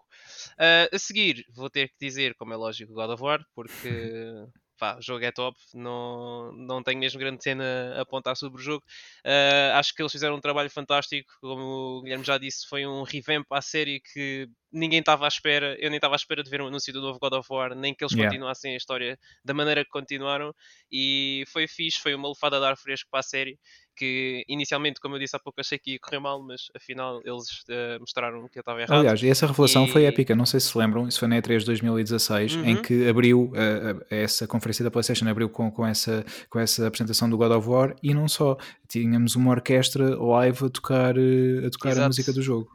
[0.58, 3.88] ah, a seguir, vou ter que dizer, como é lógico, God of War, porque
[4.78, 8.64] pá, o jogo é top, não, não tenho mesmo grande cena a apontar sobre o
[8.64, 8.84] jogo.
[9.24, 13.02] Uh, acho que eles fizeram um trabalho fantástico, como o Guilherme já disse, foi um
[13.02, 16.62] revamp à série que ninguém estava à espera, eu nem estava à espera de ver
[16.62, 18.30] um anúncio do novo God of War, nem que eles yeah.
[18.30, 20.54] continuassem a história da maneira que continuaram,
[20.90, 23.58] e foi fixe, foi uma lufada de ar fresco para a série,
[23.96, 27.62] que inicialmente, como eu disse há pouco, achei que ia correr mal, mas afinal eles
[27.68, 29.00] uh, mostraram que eu estava errado.
[29.00, 29.92] Aliás, essa revelação e...
[29.92, 32.64] foi épica, não sei se se lembram, isso foi na E3 2016, uhum.
[32.64, 37.28] em que abriu uh, essa conferência da PlayStation, abriu com, com, essa, com essa apresentação
[37.28, 38.56] do God of War e não só,
[38.88, 42.70] tínhamos uma orquestra live a tocar, a, tocar a música do jogo.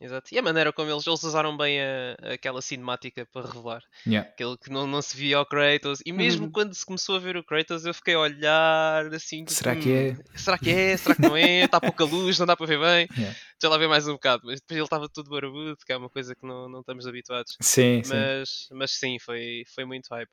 [0.00, 0.34] Exato.
[0.34, 3.82] E a maneira como eles, eles usaram bem a, aquela cinemática para revelar.
[4.06, 4.28] Yeah.
[4.30, 6.00] Aquele que não, não se via ao Kratos.
[6.06, 6.52] E mesmo uhum.
[6.52, 9.44] quando se começou a ver o Kratos, eu fiquei a olhar assim.
[9.46, 10.16] Será que é?
[10.34, 10.96] Será que é?
[10.96, 11.64] Será que não é?
[11.64, 13.08] Está pouca luz, não dá para ver bem.
[13.20, 13.36] Yeah.
[13.60, 14.44] Deixa lá ver mais um bocado.
[14.46, 17.54] Mas depois ele estava tudo barbudo, que é uma coisa que não, não estamos habituados.
[17.60, 18.74] Sim, mas, sim.
[18.74, 20.30] Mas sim, foi, foi muito hype.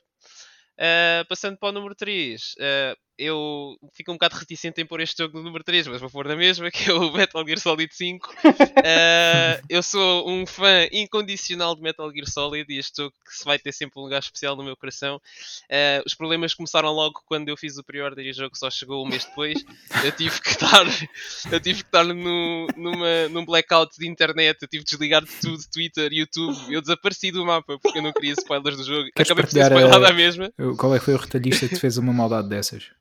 [0.77, 5.23] Uh, passando para o número 3, uh, eu fico um bocado reticente em pôr este
[5.23, 7.93] jogo no número 3, mas vou pôr na mesma, que é o Metal Gear Solid
[7.93, 8.27] 5.
[8.27, 13.43] uh, eu sou um fã incondicional de Metal Gear Solid e este jogo que se
[13.43, 15.15] vai ter sempre um lugar especial no meu coração.
[15.63, 19.03] Uh, os problemas começaram logo quando eu fiz o pre-order e o jogo só chegou
[19.03, 19.65] um mês depois.
[20.03, 20.85] Eu tive que estar,
[21.51, 25.31] eu tive que estar no, numa, num blackout de internet, eu tive que desligar de
[25.41, 26.57] tudo, Twitter, YouTube.
[26.71, 29.09] Eu desapareci do mapa porque eu não queria spoilers do jogo.
[29.15, 30.53] Queres Acabei por ser spoilado à mesma.
[30.77, 32.91] Qual é que foi o retalhista que te fez uma maldade dessas?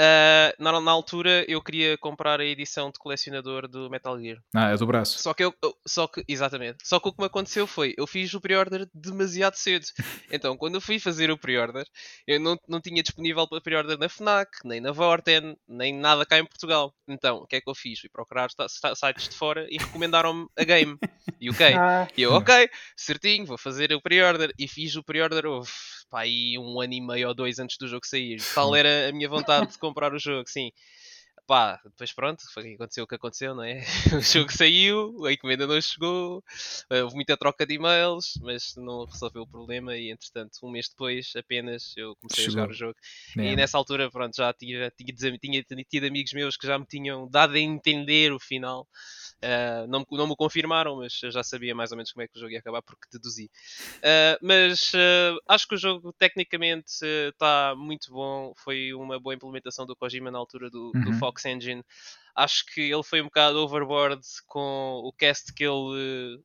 [0.00, 4.38] Uh, na, na, altura eu queria comprar a edição de colecionador do Metal Gear.
[4.52, 5.20] Ah, é do braço.
[5.20, 5.54] Só que eu,
[5.86, 6.78] só que, exatamente.
[6.82, 9.86] Só que o que me aconteceu foi, eu fiz o pre-order demasiado cedo.
[10.32, 11.86] Então, quando eu fui fazer o pre-order,
[12.26, 16.38] eu não, não tinha disponível para pre-order na FNAC, nem na Vorten, nem nada cá
[16.38, 16.92] em Portugal.
[17.06, 18.00] Então, o que é que eu fiz?
[18.00, 20.98] Fui procurar sites de fora e recomendaram-me a game.
[21.40, 21.74] E ok.
[21.84, 22.08] Ah.
[22.16, 24.52] E eu, ok, certinho, vou fazer o pre-order.
[24.58, 25.44] E fiz o pre-order,
[26.14, 28.38] pá, aí um ano e meio ou dois antes do jogo sair.
[28.54, 30.70] Tal era a minha vontade de comprar o jogo, sim.
[31.46, 33.82] Pá, depois pronto, foi, aconteceu o que aconteceu, não é?
[34.16, 36.42] O jogo saiu, a encomenda não chegou,
[36.90, 41.32] houve muita troca de e-mails, mas não resolveu o problema e entretanto, um mês depois
[41.36, 42.62] apenas eu comecei chegou.
[42.62, 42.96] a jogar o jogo.
[43.36, 43.52] É.
[43.52, 47.28] E nessa altura, pronto, já tinha, tinha, tinha tido amigos meus que já me tinham
[47.28, 48.88] dado a entender o final.
[49.44, 52.40] Uh, não, não me confirmaram, mas já sabia mais ou menos como é que o
[52.40, 53.50] jogo ia acabar porque deduzi.
[53.98, 58.54] Uh, mas uh, acho que o jogo tecnicamente está muito bom.
[58.56, 61.04] Foi uma boa implementação do Kojima na altura do, uhum.
[61.04, 61.84] do, Fox Engine.
[62.34, 66.42] Acho que ele foi um bocado overboard com o cast que ele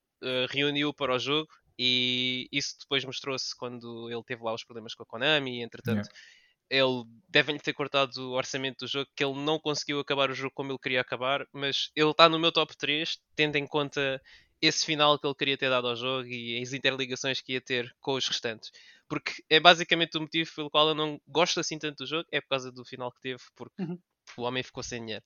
[0.51, 1.49] reuniu para o jogo.
[1.81, 6.38] E isso depois mostrou-se quando ele teve lá os problemas com a Konami, entretanto yeah
[6.69, 10.53] ele devem-lhe ter cortado o orçamento do jogo, que ele não conseguiu acabar o jogo
[10.53, 14.21] como ele queria acabar, mas ele está no meu top 3, tendo em conta
[14.61, 17.95] esse final que ele queria ter dado ao jogo e as interligações que ia ter
[18.01, 18.71] com os restantes.
[19.07, 22.41] Porque é basicamente o motivo pelo qual eu não gosto assim tanto do jogo, é
[22.41, 23.97] por causa do final que teve, porque uhum.
[24.37, 25.23] o homem ficou sem dinheiro.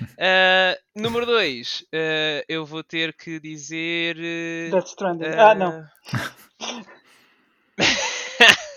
[0.00, 4.16] Uh, número 2, uh, ah, eu vou ter que dizer.
[4.16, 5.26] Uh, Death Stranding.
[5.26, 5.84] ah, não.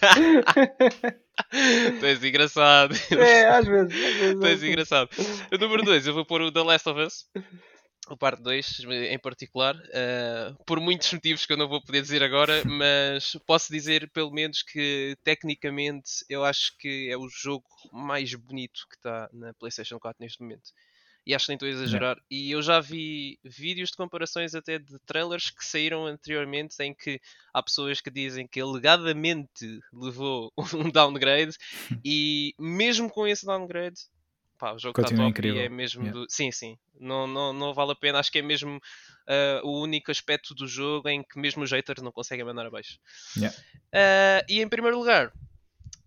[1.99, 2.95] tu és engraçado.
[3.11, 3.93] É, às vezes.
[3.93, 5.09] Às vezes tu és engraçado.
[5.51, 7.25] O número 2, eu vou pôr o The Last of Us.
[8.07, 12.21] O parte 2 em particular, uh, por muitos motivos que eu não vou poder dizer
[12.21, 18.31] agora, mas posso dizer pelo menos que tecnicamente eu acho que é o jogo mais
[18.35, 20.69] bonito que está na PlayStation 4 neste momento
[21.25, 22.17] e acho que nem estou a exagerar.
[22.29, 27.19] E eu já vi vídeos de comparações até de trailers que saíram anteriormente em que
[27.53, 31.55] há pessoas que dizem que alegadamente levou um downgrade
[32.05, 34.01] e mesmo com esse downgrade
[34.57, 35.61] pá, o jogo está top incrível.
[35.61, 36.21] e é mesmo yeah.
[36.21, 36.25] do...
[36.29, 40.11] sim, sim, não, não, não vale a pena, acho que é mesmo uh, o único
[40.11, 42.97] aspecto do jogo em que mesmo os haters não conseguem mandar abaixo.
[43.35, 43.55] Yeah.
[43.87, 45.33] Uh, e em primeiro lugar,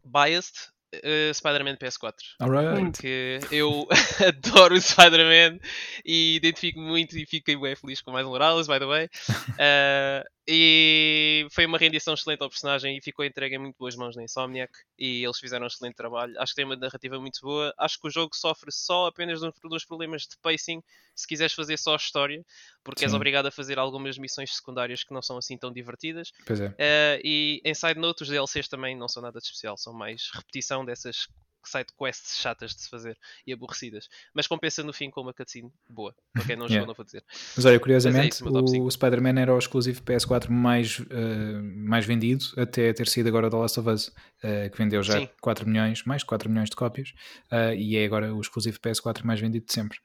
[0.05, 2.15] Biased Uh, Spider-Man PS4.
[2.41, 2.93] Alright.
[2.93, 3.87] Porque eu
[4.27, 5.59] adoro o Spider-Man
[6.05, 9.11] e identifico muito e fiquei bem feliz com mais um Morales, by the way.
[9.29, 14.17] Uh, e foi uma rendição excelente ao personagem e ficou entregue em muito boas mãos
[14.17, 16.33] na Insomniac e eles fizeram um excelente trabalho.
[16.41, 17.75] Acho que tem uma narrativa muito boa.
[17.77, 20.83] Acho que o jogo sofre só apenas dos problemas de pacing
[21.15, 22.43] se quiseres fazer só a história,
[22.83, 23.07] porque Sim.
[23.07, 26.33] és obrigado a fazer algumas missões secundárias que não são assim tão divertidas.
[26.47, 26.69] Pois é.
[26.69, 30.31] Uh, e em side note, os DLCs também não são nada de especial, são mais
[30.33, 31.27] repetição dessas
[31.69, 34.09] side quests chatas de se fazer e aborrecidas.
[34.35, 36.15] Mas compensa no fim com uma cutscene boa.
[36.33, 36.87] Para quem não jogou, yeah.
[36.87, 37.25] não vou dizer.
[37.57, 41.63] Mas olha, curiosamente, Mas é isso, o, o Spider-Man era o exclusivo PS4 mais, uh,
[41.63, 45.29] mais vendido até ter sido agora da Last of Us, uh, que vendeu já Sim.
[45.41, 47.11] 4 milhões, mais de 4 milhões de cópias,
[47.53, 49.99] uh, e é agora o exclusivo PS4 mais vendido de sempre.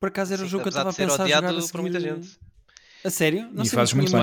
[0.00, 1.80] Por acaso era Sim, o jogo que eu estava a pensar a jogar a por
[1.80, 2.38] muita gente.
[3.04, 3.48] A sério?
[3.52, 4.20] Não e fazes muito bem.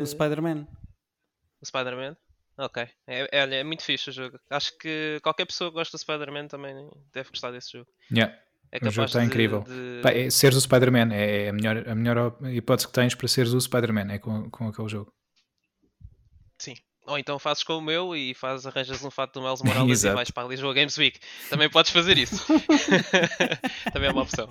[0.00, 0.66] O Spider-Man.
[1.60, 2.16] O Spider-Man?
[2.62, 4.38] Ok, é, é, é, muito fixe o jogo.
[4.48, 7.88] Acho que qualquer pessoa que gosta do Spider-Man também deve gostar desse jogo.
[8.08, 8.32] Yeah.
[8.70, 9.64] É o jogo está incrível.
[9.64, 10.00] De...
[10.04, 13.60] É, seres o Spider-Man é a melhor, a melhor hipótese que tens para seres o
[13.60, 15.12] Spider-Man, é com, com aquele jogo.
[16.56, 16.76] Sim.
[17.04, 20.10] Ou então fazes com o meu e fazes, arranjas um fato do Miles Morales e
[20.10, 21.18] vais para a Lisboa Games Week.
[21.50, 22.46] Também podes fazer isso.
[23.92, 24.48] Também é uma opção.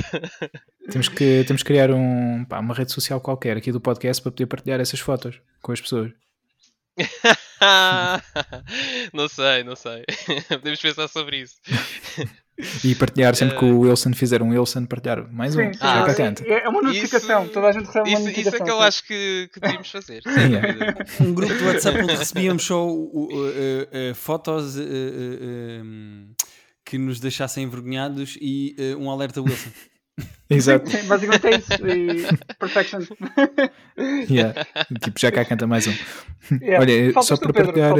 [0.92, 4.32] temos, que, temos que criar um, pá, uma rede social qualquer aqui do podcast para
[4.32, 6.12] poder partilhar essas fotos com as pessoas.
[9.12, 10.04] não sei, não sei.
[10.48, 11.56] Podemos pensar sobre isso.
[12.84, 15.72] E partilhar sempre que o eh, Wilson fizer um Wilson, partilhar mais um.
[15.72, 16.04] Sim, ah,
[16.46, 18.54] é uma notificação, isso, toda a gente recebe isso, uma notificação.
[18.54, 20.22] Isso é que eu acho que, que devíamos fazer.
[20.42, 20.94] Yeah.
[21.20, 26.34] um grupo do WhatsApp onde recebíamos só uh, uh, uh, fotos um,
[26.84, 29.70] que nos deixassem envergonhados e um alerta Wilson.
[30.50, 30.88] Exato.
[30.90, 31.86] Sim, basicamente é isso.
[31.86, 33.00] E perfection.
[34.30, 34.66] yeah.
[35.02, 35.94] Tipo, já cá canta mais um.
[36.60, 36.80] Yeah.
[36.80, 37.94] Olha, Faltas só para partilhar.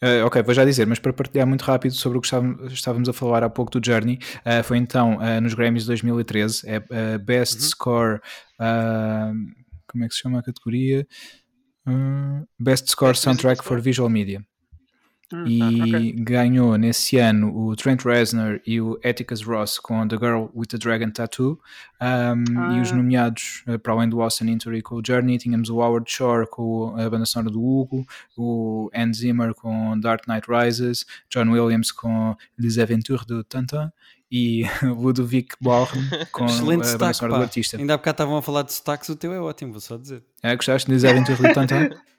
[0.00, 2.28] Uh, ok, vou já dizer, mas para partilhar muito rápido sobre o que
[2.72, 7.18] estávamos a falar há pouco do Journey, uh, foi então uh, nos Grammys 2013, é
[7.18, 7.68] Best uhum.
[7.68, 8.20] Score,
[9.88, 11.04] como é que se chama a categoria?
[12.60, 14.40] Best Score Best Soundtrack for Visual Media.
[15.32, 16.12] Hum, e ah, okay.
[16.12, 20.78] ganhou nesse ano o Trent Reznor e o Atticus Ross com The Girl with the
[20.78, 21.60] Dragon Tattoo.
[22.00, 22.76] Um, ah.
[22.76, 22.96] E os ah.
[22.96, 26.94] nomeados, uh, para além do Austin Injury com o Journey, tínhamos o Howard Shore com
[26.96, 32.34] a banda sonora do Hugo, o Hans Zimmer com Dark Knight Rises, John Williams com
[32.58, 33.92] Les Aventures de Tantan
[34.30, 35.90] e Ludovic Born
[36.32, 37.76] com Excelente a banda sonora do artista.
[37.76, 40.22] Ainda há bocado estavam a falar de sotaques, o teu é ótimo, vou só dizer.
[40.42, 41.90] É, gostaste de Les Aventures de Tantan?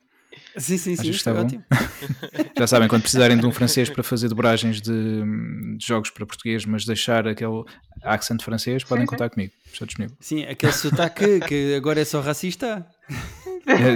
[0.57, 1.09] Sim, sim, sim.
[1.09, 1.63] Está ótimo.
[2.57, 4.91] Já sabem, quando precisarem de um francês para fazer dobragens de,
[5.77, 7.63] de, jogos para português, mas deixar aquele
[8.03, 9.53] accent francês, podem contar comigo.
[9.71, 10.17] Estou disponível.
[10.19, 12.85] Sim, aquele sotaque que agora é só racista.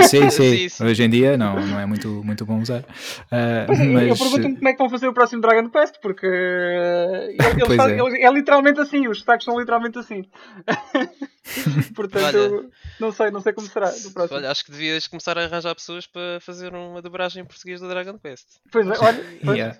[0.08, 2.82] Sim, sim, sim, Hoje em dia não, não é muito, muito bom usar.
[2.82, 4.08] Uh, mas...
[4.08, 8.00] Eu pergunto-me como é que vão fazer o próximo Dragon Quest, porque eles, é.
[8.00, 10.26] Eles, é literalmente assim, os sotaques são literalmente assim.
[11.96, 12.66] Portanto, olha,
[13.00, 14.38] não sei, não sei como será no próximo.
[14.38, 17.90] Olha, acho que devias começar a arranjar pessoas para fazer uma dobragem em português do
[17.90, 18.46] Dragon Quest.
[18.72, 19.24] Pois é, olha.
[19.54, 19.78] Yeah.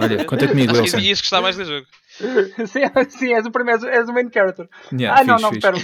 [0.00, 0.98] olha, conta comigo, acho Wilson.
[0.98, 1.86] que ias gostar mais do jogo.
[2.66, 4.68] sim, sim, és o primeiro, és o main character.
[4.92, 5.76] Yeah, ah, não, não, espera.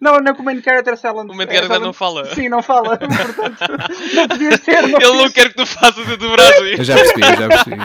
[0.00, 1.30] Não, não, que o main character é Silent.
[1.30, 2.24] O main character é não fala.
[2.34, 2.96] Sim, não fala.
[2.98, 3.58] Portanto,
[4.14, 4.82] não podias ser.
[4.82, 6.78] Não Ele não quer que tu faças a dobragem.
[6.78, 7.76] Eu já percebi, eu já percebi.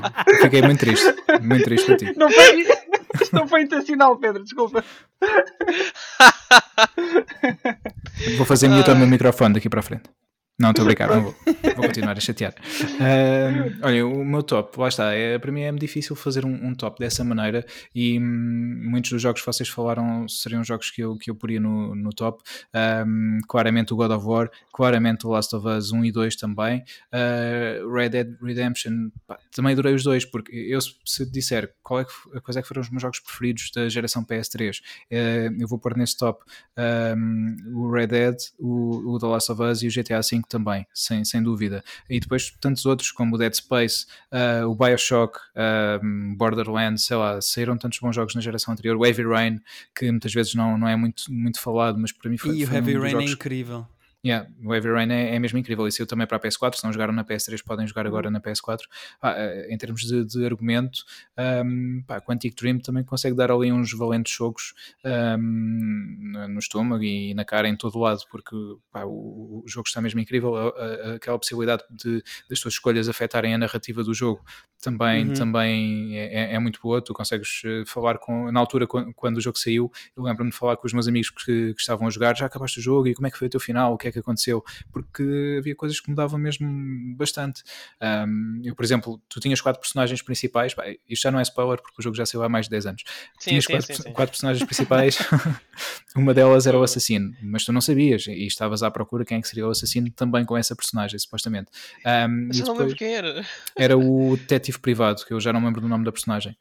[0.42, 1.16] Fiquei muito triste.
[1.42, 2.14] Muito triste para ti.
[2.18, 2.68] Não foi,
[3.22, 4.84] isto não foi intencional, Pedro, desculpa.
[8.38, 10.04] Vou fazer mute ao meu microfone daqui para a frente.
[10.62, 11.36] Não, estou a brincar, não vou,
[11.76, 12.54] vou continuar a chatear.
[12.54, 16.76] Uh, olha, o meu top, lá está, é, para mim é difícil fazer um, um
[16.76, 21.18] top dessa maneira e hum, muitos dos jogos que vocês falaram seriam jogos que eu,
[21.18, 22.44] que eu poria no, no top.
[22.76, 26.84] Um, claramente o God of War, claramente o Last of Us 1 e 2 também.
[27.12, 32.06] Uh, Red Dead Redemption, pá, também adorei os dois, porque eu se disser qual é
[32.06, 35.68] que, quais é que foram os meus jogos preferidos da geração PS3, uh, ah, eu
[35.68, 36.44] vou pôr nesse top
[37.18, 40.86] um, o Red Dead, o, o The Last of Us e o GTA V também,
[40.94, 41.84] sem, sem dúvida.
[42.10, 47.42] E depois tantos outros como o Dead Space, uh, o Bioshock, uh, Borderlands, sei lá,
[47.42, 48.98] saíram tantos bons jogos na geração anterior.
[48.98, 49.62] O Heavy Rain,
[49.96, 52.58] que muitas vezes não, não é muito, muito falado, mas para mim foi.
[52.58, 53.30] E o Heavy um Rain jogos...
[53.32, 53.88] é incrível.
[54.24, 55.88] Yeah, o Heavy Rain é, é mesmo incrível.
[55.88, 56.76] E saiu também para a PS4.
[56.76, 58.82] Se não jogaram na PS3, podem jogar agora na PS4.
[59.22, 59.36] Ah,
[59.68, 61.00] em termos de, de argumento,
[61.66, 67.34] um, pá, Quantic Dream também consegue dar ali uns valentes jogos um, no estômago e
[67.34, 68.56] na cara, em todo lado, porque
[68.92, 70.56] pá, o, o, jogo está mesmo incrível.
[71.16, 74.44] aquela possibilidade de, das tuas escolhas afetarem a narrativa do jogo
[74.82, 75.34] também, uhum.
[75.34, 77.02] também é, é, muito boa.
[77.02, 78.52] Tu consegues eh, falar com.
[78.52, 81.30] Na altura, quando, quando o jogo saiu, eu lembro-me de falar com os meus amigos
[81.30, 82.36] que, que, estavam a jogar.
[82.36, 83.94] Já acabaste o jogo e como é que foi o teu final?
[83.94, 86.68] O que é é que aconteceu, porque havia coisas que mudavam mesmo
[87.16, 87.64] bastante.
[88.02, 91.82] Um, eu, por exemplo, tu tinhas quatro personagens principais, pá, isto já não é spoiler
[91.82, 93.04] porque o jogo já saiu há mais de 10 anos.
[93.40, 95.18] Sim, tinhas sim, quatro, sim, quatro personagens principais,
[96.16, 99.42] uma delas era o assassino, mas tu não sabias e estavas à procura quem é
[99.42, 101.72] que seria o assassino também com essa personagem, supostamente.
[102.06, 103.46] Um, mas eu não lembro quem era.
[103.78, 106.56] Era o detetive privado, que eu já não lembro do nome da personagem.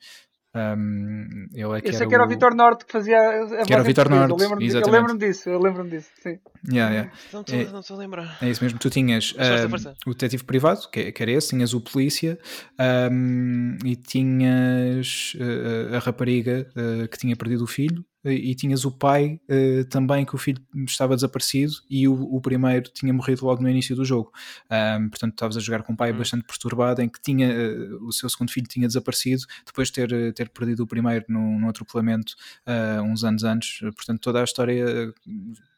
[0.52, 3.16] Um, ele é que eu sei era que era o o Vitor Norte que fazia
[3.18, 4.88] a Que era o Vitor Norte, Eu lembro-me exatamente.
[4.96, 6.38] eu lembro disso, eu lembro-me disso, sim.
[6.68, 7.12] Yeah, yeah.
[7.32, 8.38] Não estou É- a lembrar.
[8.42, 9.32] É isso mesmo, tu tinhas
[9.68, 9.94] força.
[10.04, 12.36] o detetive privado, que, que era esse, tinhas o polícia
[12.76, 18.90] ahm, e tinhas eh, a rapariga eh, que tinha perdido o filho e, tinhas o
[18.90, 23.62] pai eh, também que o filho estava desaparecido e o, o primeiro tinha morrido logo
[23.62, 24.32] no início do jogo.
[24.68, 26.18] Ahm, portanto, estavas a jogar com um pai Hum.
[26.18, 30.12] bastante perturbado em que tinha eh, o seu segundo filho tinha desaparecido depois de ter,
[30.12, 32.34] eh, ter perdido o primeiro num, atropelamento
[32.66, 33.80] ah, uns anos antes.
[33.80, 35.12] Portanto, toda a história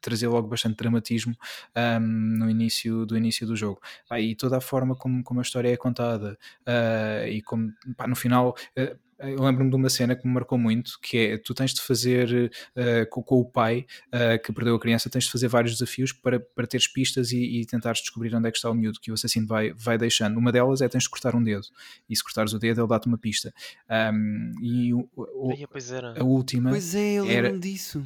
[0.01, 1.35] trazia logo bastante dramatismo
[1.77, 5.43] um, no início do início do jogo Pá, e toda a forma como, como a
[5.43, 6.37] história é contada
[6.67, 8.99] uh, e como pá, no final uh,
[9.31, 12.51] eu lembro-me de uma cena que me marcou muito que é, tu tens de fazer
[12.77, 16.13] uh, com, com o pai uh, que perdeu a criança, tens de fazer vários desafios
[16.13, 19.11] para, para teres pistas e, e tentares descobrir onde é que está o miúdo que
[19.11, 20.37] o assassino vai, vai deixando.
[20.39, 21.67] Uma delas é tens de cortar um dedo
[22.09, 23.53] e se cortares o dedo ele dá-te uma pista.
[23.91, 26.21] Um, e o, o, Ai, pois era.
[26.21, 28.05] a última Pois é, eu era- lembro-me disso.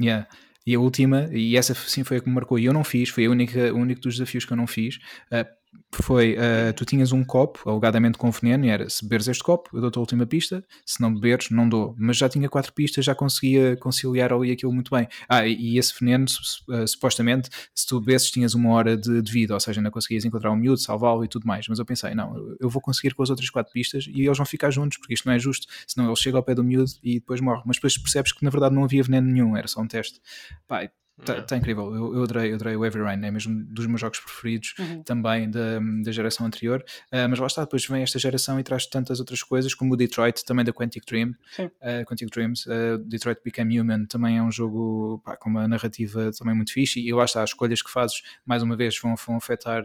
[0.00, 0.26] Yeah.
[0.66, 3.08] E a última, e essa sim foi a que me marcou, e eu não fiz,
[3.08, 4.96] foi a única, o único dos desafios que eu não fiz,
[5.32, 5.59] uh,
[5.92, 9.70] foi, uh, tu tinhas um copo, alegadamente com veneno, e era, se beberes este copo,
[9.76, 11.94] eu dou-te a última pista, se não beberes, não dou.
[11.98, 15.06] Mas já tinha quatro pistas, já conseguia conciliar ali aquilo muito bem.
[15.28, 16.26] Ah, e, e esse veneno,
[16.68, 20.24] uh, supostamente, se tu bebesses, tinhas uma hora de, de vida, ou seja, ainda conseguias
[20.24, 21.66] encontrar um miúdo, salvá-lo e tudo mais.
[21.68, 24.36] Mas eu pensei, não, eu- eu vou conseguir com as outras quatro pistas e eles
[24.36, 26.90] vão ficar juntos, porque isto não é justo, senão ele chega ao pé do miúdo
[27.02, 27.62] e depois morre.
[27.66, 30.20] Mas depois percebes que na verdade não havia veneno nenhum, era só um teste.
[30.66, 30.88] Pá,
[31.20, 31.46] Está Yeah.
[31.46, 34.18] tá incrível, eu, eu, adorei, eu adorei o Heavy Rain, é mesmo dos meus jogos
[34.20, 35.02] preferidos Uhum.
[35.02, 36.82] também da, da geração anterior.
[37.12, 39.96] Ah, mas lá está, depois vem esta geração e traz tantas outras coisas, como o
[39.96, 44.50] Detroit, também da Quantic Dream, ah, Quantic Dreams, ah, Detroit Become Human, também é um
[44.50, 47.00] jogo pá, com uma narrativa também muito fixe.
[47.00, 49.84] E lá está, as escolhas que fazes, mais uma vez, vão, vão afetar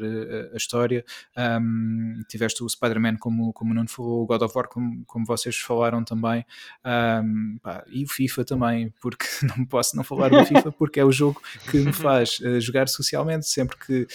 [0.53, 1.03] a história.
[1.37, 5.25] Um, tiveste o Spider-Man, como, como o Nuno falou, o God of War, como, como
[5.25, 6.45] vocês falaram também,
[6.85, 9.25] um, pá, e o FIFA também, porque
[9.57, 11.24] não posso não falar do FIFA, porque é o jogo
[11.69, 14.07] que me faz uh, jogar socialmente sempre que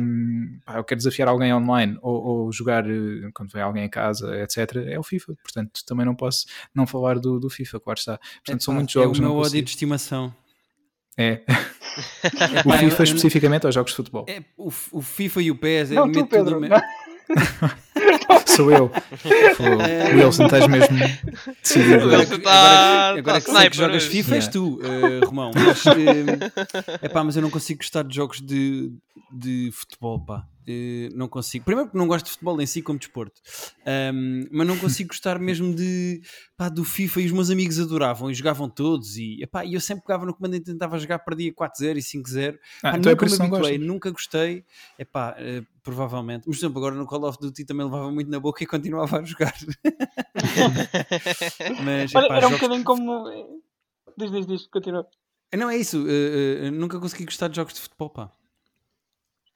[0.00, 3.88] um, pá, eu quero desafiar alguém online ou, ou jogar uh, quando vem alguém em
[3.90, 4.76] casa, etc.
[4.86, 8.18] É o FIFA, portanto também não posso não falar do, do FIFA, claro está.
[8.44, 9.18] Portanto, são Epá, muitos jogos.
[9.18, 10.34] É o meu ódio de estimação.
[11.18, 11.40] É.
[12.66, 14.26] o eu- FIFA eu- especificamente aos jogos de futebol.
[14.28, 15.90] É, o, o FIFA e o PES.
[15.90, 16.60] Não, eu tu, Pedro.
[16.60, 16.68] me-
[18.46, 18.90] Sou eu.
[19.56, 19.82] Fogo.
[20.14, 20.96] Wilson, estás mesmo
[21.62, 22.04] decidido.
[22.04, 24.04] Agora, agora, agora que sei que jogas.
[24.04, 24.52] FIFA és Yeah.
[24.52, 25.50] tu, eh, Romão.
[25.54, 28.90] Mas, eh, epá, mas eu não consigo gostar de jogos de,
[29.30, 30.46] de futebol, pá.
[30.68, 31.64] Eh, não consigo.
[31.64, 33.40] Primeiro porque não gosto de futebol em si como desporto.
[33.86, 36.20] Ahm, mas não consigo gostar mesmo de,
[36.56, 39.80] pá, do FIFA e os meus amigos adoravam e jogavam todos e, epá, e eu
[39.80, 42.58] sempre pegava no comando e tentava jogar, perdia 4-0 e 5-0.
[42.82, 44.64] Ah, Pá, então é nunca isso me habituei, nunca gostei.
[44.98, 46.44] Epá, eh, provavelmente.
[46.48, 49.20] Mas, por exemplo, agora no Call of Duty também levava muito na boca e continuava
[49.20, 49.54] a jogar.
[51.84, 53.62] mas, Olha, epá, era um jogos- bocadinho como.
[54.18, 55.06] Diz, diz, diz, continua.
[55.56, 56.04] Não, é isso.
[56.08, 58.30] eh, eh, nunca consegui gostar de jogos de futebol, pá.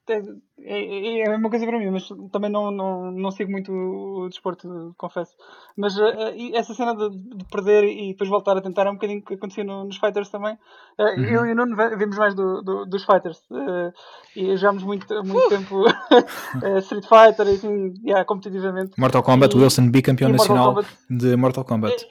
[0.09, 0.23] É,
[0.63, 4.29] é, é a mesma coisa para mim, mas também não, não, não sigo muito o
[4.29, 5.33] desporto, confesso.
[5.77, 8.95] Mas eh, e essa cena de, de perder e depois voltar a tentar é um
[8.95, 10.59] bocadinho que acontecia no- nos Fighters também.
[10.99, 11.25] Eh, Uhum.
[11.25, 13.93] Eu e o Nuno vimos mais do, do- dos Fighters eh,
[14.35, 15.85] e jogámos muito, muito tempo
[16.65, 18.99] eh, Street Fighter e assim, yeah, competitivamente.
[18.99, 20.89] Mortal Kombat, E- Wilson, bicampeão nacional Kombat.
[21.09, 22.07] de Mortal Kombat.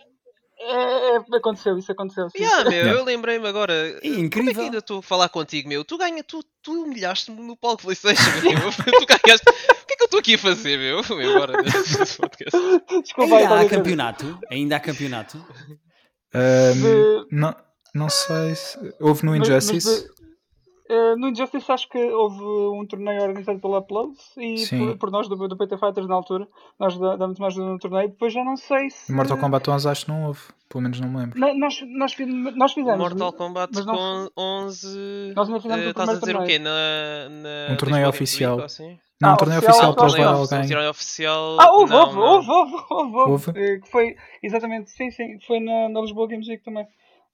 [0.61, 2.29] É, é, aconteceu, isso aconteceu.
[2.29, 2.39] Sim.
[2.43, 2.99] Yeah, meu, Yeah.
[2.99, 3.73] eu lembrei-me agora.
[3.73, 4.63] É Como é que incrível.
[4.63, 5.85] ainda estou a falar contigo, meu?
[5.85, 8.53] Tu ganha, tu, tu humilhaste-me no palco PlayStation, meu.
[8.99, 9.49] tu ganhaste.
[9.49, 11.01] O que é que eu estou aqui a fazer, meu?
[12.17, 12.19] Podcast.
[13.03, 14.39] Desculpa Ainda há campeonato?
[14.51, 15.37] Ainda há campeonato?
[16.33, 17.55] Ahm, De- não,
[17.95, 18.77] não sei se.
[18.99, 20.03] Houve no Mas- mas Injustice.
[20.03, 20.18] de-
[20.89, 25.27] eh, no Injustice acho que houve um torneio organizado pela Upload e por, por nós
[25.29, 26.47] do, do PT Fighters na altura.
[26.79, 28.09] Nós dá- damos mais no torneio.
[28.09, 29.11] Depois já não sei se.
[29.11, 30.41] Mortal Kombat 11 acho que não houve.
[30.67, 31.39] Pelo menos não me lembro.
[31.39, 32.15] Na- nós, nós,
[32.55, 32.99] nós fizemos.
[32.99, 35.33] Mortal Kombat mas não- com 11.
[35.35, 36.47] Nós ainda fizemos o Estás a dizer o torneio.
[36.47, 36.59] quê?
[36.59, 38.59] Na, na Um torneio oficial.
[38.61, 38.97] Assim?
[39.21, 40.67] Não, Ah, um torneio oficial, oficial para levar Um alguém.
[40.69, 41.57] torneio oficial.
[41.59, 42.21] Ah, houve, não, houve, não.
[42.23, 43.51] houve, houve, houve, houve, Houve?
[43.59, 45.37] eh, Que foi, exatamente, sim, sim.
[45.45, 46.85] Foi na, na Lisboa Games Week também.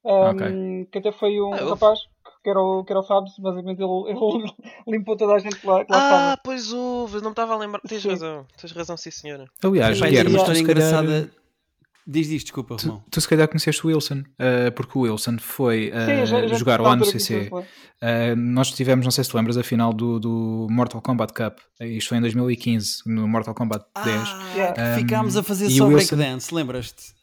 [0.04, 1.70] Um, Que até foi um Ah, houve.
[1.72, 2.00] rapaz
[2.46, 4.54] que era o, que era o Fabs, basicamente ele, ele
[4.88, 6.42] limpou toda a gente que lá, que lá Ah, estava.
[6.44, 7.82] pois houve, não me estava a lembrar.
[7.82, 8.10] Tens Sim.
[8.10, 9.50] razão, tens razão, sim senhora.
[9.64, 11.32] Aliás, Pá, Guilherme, mas história engraçada.
[12.08, 15.90] Diz diz, desculpa, tu, tu, se calhar conheceste o Wilson, uh, porque o Wilson foi
[15.90, 17.50] uh, Sim, já, já jogar lá no CC.
[17.52, 21.58] Uh, nós tivemos, não sei se te lembras, a final do, do Mortal Kombat Cup.
[21.82, 24.08] Isto foi em 2015, no Mortal Kombat 10.
[24.08, 24.94] Ah, yeah.
[24.94, 26.16] um, ficámos a fazer só Wilson...
[26.16, 27.16] breakdance, lembras-te?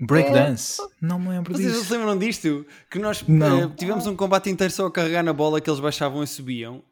[0.00, 0.78] Breakdance?
[0.78, 1.78] Break não me lembro Vocês disso.
[1.80, 2.66] Vocês se lembram disto?
[2.90, 6.22] Que nós uh, tivemos um combate inteiro só a carregar na bola que eles baixavam
[6.22, 6.82] e subiam.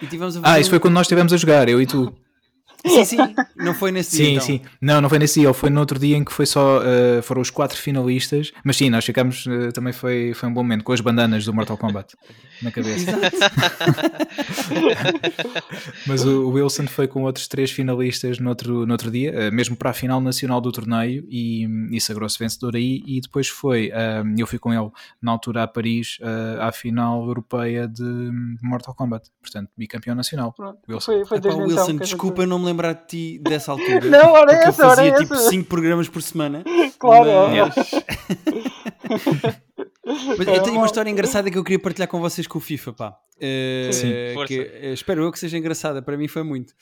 [0.00, 0.70] E tivemos ah, isso um...
[0.70, 2.14] foi quando nós estivemos a jogar, eu e tu.
[2.86, 3.16] Sim, sim,
[3.56, 4.40] não foi nesse sim, dia.
[4.40, 4.66] Sim, então.
[4.66, 4.76] sim.
[4.80, 7.40] Não, não foi nesse dia, foi no outro dia em que foi só, uh, foram
[7.40, 10.92] os quatro finalistas, mas sim, nós ficamos, uh, também foi, foi um bom momento, com
[10.92, 12.14] as bandanas do Mortal Kombat
[12.60, 13.12] na cabeça.
[16.06, 19.76] mas o Wilson foi com outros três finalistas no outro, no outro dia, uh, mesmo
[19.76, 23.90] para a final nacional do torneio, e, e sagrou-se vencedor aí, e depois foi,
[24.36, 26.18] eu fui com ele na altura a Paris,
[26.60, 28.30] à final europeia de
[28.62, 30.54] Mortal Kombat, portanto, bicampeão nacional.
[30.88, 31.12] Wilson.
[31.12, 34.00] Foi, foi Epá, Wilson, então, desculpa não me lembrar de ti dessa altura.
[34.08, 36.64] Não, era essa, eu fazia tipo 5 programas por semana.
[36.98, 37.30] Claro.
[37.50, 37.74] Mas...
[40.38, 42.92] mas eu tenho uma história engraçada que eu queria partilhar com vocês com o FIFA,
[42.92, 43.18] pá.
[43.36, 44.12] Uh, Sim,
[44.46, 46.74] que, uh, espero eu que seja engraçada, para mim foi muito.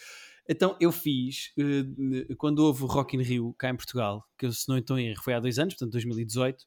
[0.49, 4.69] Então eu fiz, uh, quando houve o Rock in Rio cá em Portugal, que se
[4.69, 6.65] não estou em erro foi há dois anos, portanto 2018,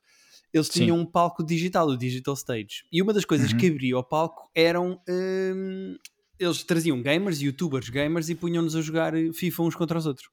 [0.54, 1.02] eles tinham Sim.
[1.02, 2.86] um palco digital, o Digital Stage.
[2.92, 3.58] E uma das coisas uhum.
[3.58, 5.98] que abria o palco eram hum,
[6.44, 10.30] eles traziam gamers, youtubers gamers e punham-nos a jogar FIFA uns contra os outros.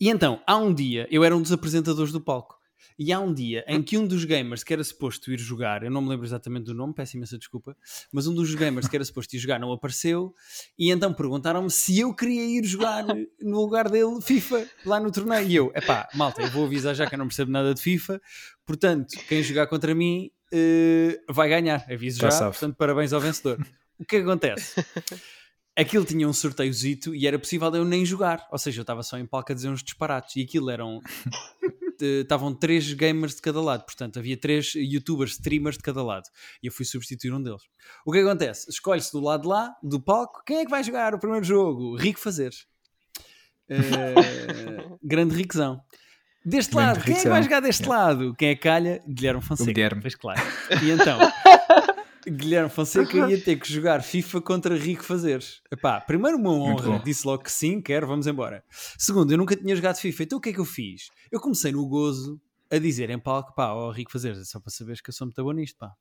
[0.00, 2.60] e então, há um dia, eu era um dos apresentadores do palco.
[3.02, 5.90] E há um dia em que um dos gamers que era suposto ir jogar, eu
[5.90, 7.74] não me lembro exatamente do nome, peço imensa desculpa,
[8.12, 10.34] mas um dos gamers que era suposto ir jogar não apareceu,
[10.78, 13.06] e então perguntaram-me se eu queria ir jogar
[13.40, 15.48] no lugar dele FIFA, lá no torneio.
[15.48, 18.20] E eu, epá, malta, eu vou avisar já que eu não percebo nada de FIFA,
[18.66, 23.58] portanto, quem jogar contra mim uh, vai ganhar, aviso já, já portanto, parabéns ao vencedor.
[24.00, 24.74] O que acontece?
[25.76, 28.46] Aquilo tinha um sorteiozito e era possível eu nem jogar.
[28.50, 30.36] Ou seja, eu estava só em palco a dizer uns disparates.
[30.36, 31.00] E aquilo eram.
[32.00, 36.24] Estavam três gamers de cada lado, portanto havia três youtubers, streamers de cada lado.
[36.62, 37.60] E eu fui substituir um deles.
[38.06, 38.70] O que acontece?
[38.70, 41.94] Escolhe-se do lado de lá, do palco, quem é que vai jogar o primeiro jogo?
[41.96, 42.64] Rico Fazeres.
[43.68, 45.78] Uh, grande riquezão.
[46.42, 48.34] Deste grande lado, quem é que vai jogar deste lado?
[48.34, 49.02] Quem é que calha?
[49.06, 49.70] Guilherme Fonseca.
[49.70, 50.00] O Guilherme.
[50.00, 50.40] Pois claro.
[50.82, 51.18] E então,
[52.28, 55.62] Guilherme Fonseca ia ter que jogar FIFA contra Rico Fazeres.
[55.70, 58.62] Epá, primeiro uma honra, disse logo que sim, quero, vamos embora.
[58.98, 61.10] Segundo, eu nunca tinha jogado FIFA, então o que é que eu fiz?
[61.30, 62.40] Eu comecei no gozo
[62.70, 65.14] a dizer em palco, pá, ó oh, Rico Fazeres, é só para saberes que eu
[65.14, 65.92] sou muito bom nisto, pá.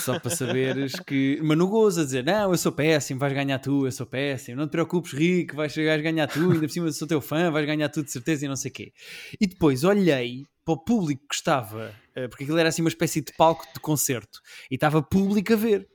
[0.00, 1.38] Só para saberes que.
[1.42, 4.56] Mas no gozo a dizer: Não, eu sou péssimo, vais ganhar tu, eu sou péssimo.
[4.56, 7.66] Não te preocupes, Rico, vais, vais ganhar tu, ainda por cima sou teu fã, vais
[7.66, 8.92] ganhar tu de certeza e não sei o quê.
[9.40, 13.22] E depois olhei para o público que estava, eh, porque aquilo era assim uma espécie
[13.22, 14.40] de palco de concerto,
[14.70, 15.88] e estava público a ver.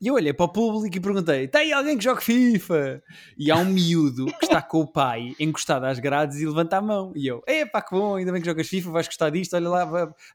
[0.00, 3.02] E eu olhei para o público e perguntei: tem alguém que joga FIFA?
[3.38, 6.82] E há um miúdo que está com o pai encostado às grades e levanta a
[6.82, 7.12] mão.
[7.14, 9.82] E eu: epá, que bom, ainda bem que jogas FIFA, vais gostar disto, olha lá,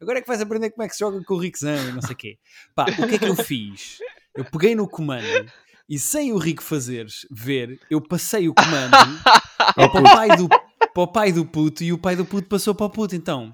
[0.01, 2.01] agora é que vais aprender como é que se joga com o Rickzão e não
[2.01, 2.37] sei o quê.
[2.75, 3.99] Pá, o que é que eu fiz?
[4.35, 5.51] Eu peguei no comando
[5.89, 8.95] e sem o Rico fazeres ver, eu passei o comando
[9.75, 10.47] ao pai do
[10.93, 13.15] para o pai do puto e o pai do puto passou para o puto.
[13.15, 13.53] Então,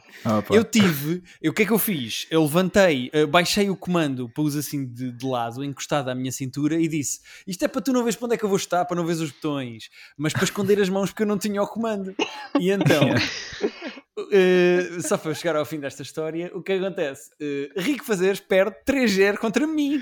[0.49, 2.27] eu tive, eu, o que é que eu fiz?
[2.29, 6.79] Eu levantei, uh, baixei o comando, pus assim de, de, lado, encostado à minha cintura
[6.79, 8.85] e disse: Isto é para tu não veres para onde é que eu vou estar,
[8.85, 11.67] para não veres os botões, mas para esconder as mãos porque eu não tinha o
[11.67, 12.15] comando.
[12.59, 13.09] E então.
[14.17, 17.29] Uh, só para chegar ao fim desta história, o que acontece?
[17.39, 20.01] Uh, Rico Fazeres perde 3-0 contra mim.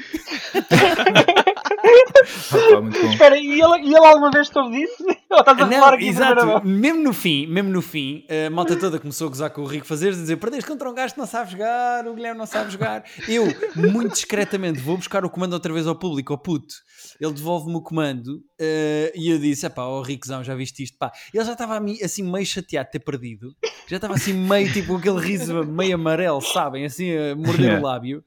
[3.12, 5.04] Espera, e ele, e ele alguma vez soube disso?
[5.30, 9.28] Ou estás a não, exato, mesmo no fim, mesmo no fim, a malta toda começou
[9.28, 11.52] a gozar com o Rico Fazeres, a dizer: perdeste contra um gajo que não sabe
[11.52, 13.04] jogar, o Guilherme não sabe jogar.
[13.28, 13.46] Eu,
[13.76, 16.76] muito discretamente, vou buscar o comando outra vez ao público, ao puto.
[17.20, 20.98] Ele devolve-me o comando uh, e eu disse: pá, ó oh, Ricozão, já viste isto?
[20.98, 23.54] Pá, ele já estava assim meio chateado de ter perdido,
[23.88, 26.86] já estava assim meio tipo aquele riso meio amarelo, sabem?
[26.86, 27.80] Assim a morder yeah.
[27.80, 28.24] o lábio.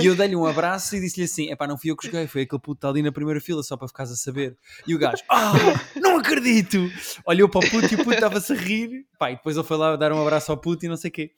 [0.00, 2.26] E eu dei-lhe um abraço e disse-lhe assim: é pá, não fui eu que joguei,
[2.26, 4.56] foi aquele puto ali na primeira fila, só para ficares a saber.
[4.86, 5.52] E o gajo: ah,
[5.96, 6.90] não acredito!
[7.26, 9.76] Olhou para o puto e o puto estava-se a rir, pá, e depois ele foi
[9.76, 11.30] lá dar um abraço ao puto e não sei o quê.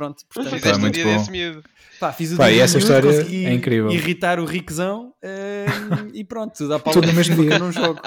[0.00, 1.18] Pronto, portanto, Fizeste um dia bom.
[1.18, 1.62] desse medo.
[2.00, 3.90] Pá, fiz o Pá, e essa história é incrível.
[3.90, 7.58] irritar o Riquezão uh, e pronto, dá para Tudo no mesmo dia.
[7.58, 8.00] num jogo.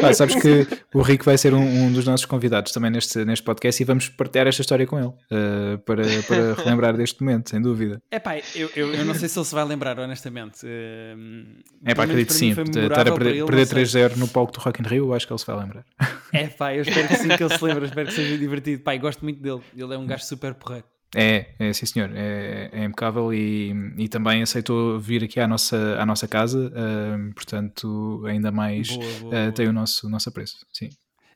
[0.00, 3.44] Pá, sabes que o Rico vai ser um, um, dos nossos convidados também neste, neste
[3.44, 7.62] podcast e vamos partilhar esta história com ele uh, para, para relembrar deste momento, sem
[7.62, 8.02] dúvida.
[8.10, 10.66] É pá, eu, eu, eu, não sei se ele se vai lembrar, honestamente.
[10.66, 12.50] Uh, é pá, acredito sim.
[12.50, 15.46] Estar a perder, perder 3-0 no palco do Rock in Rio, acho que ele se
[15.46, 15.84] vai lembrar.
[16.32, 18.82] É pá, eu espero que sim que ele se lembre, espero que seja divertido.
[18.82, 20.79] Pá, gosto muito dele, ele é um gajo super porreiro.
[21.14, 25.96] É, é sim senhor, é, é impecável e, e também aceitou vir aqui à nossa,
[25.98, 30.28] à nossa casa, uh, portanto ainda mais boa, boa, uh, tem o nosso, o nosso
[30.28, 30.88] apreço, sim.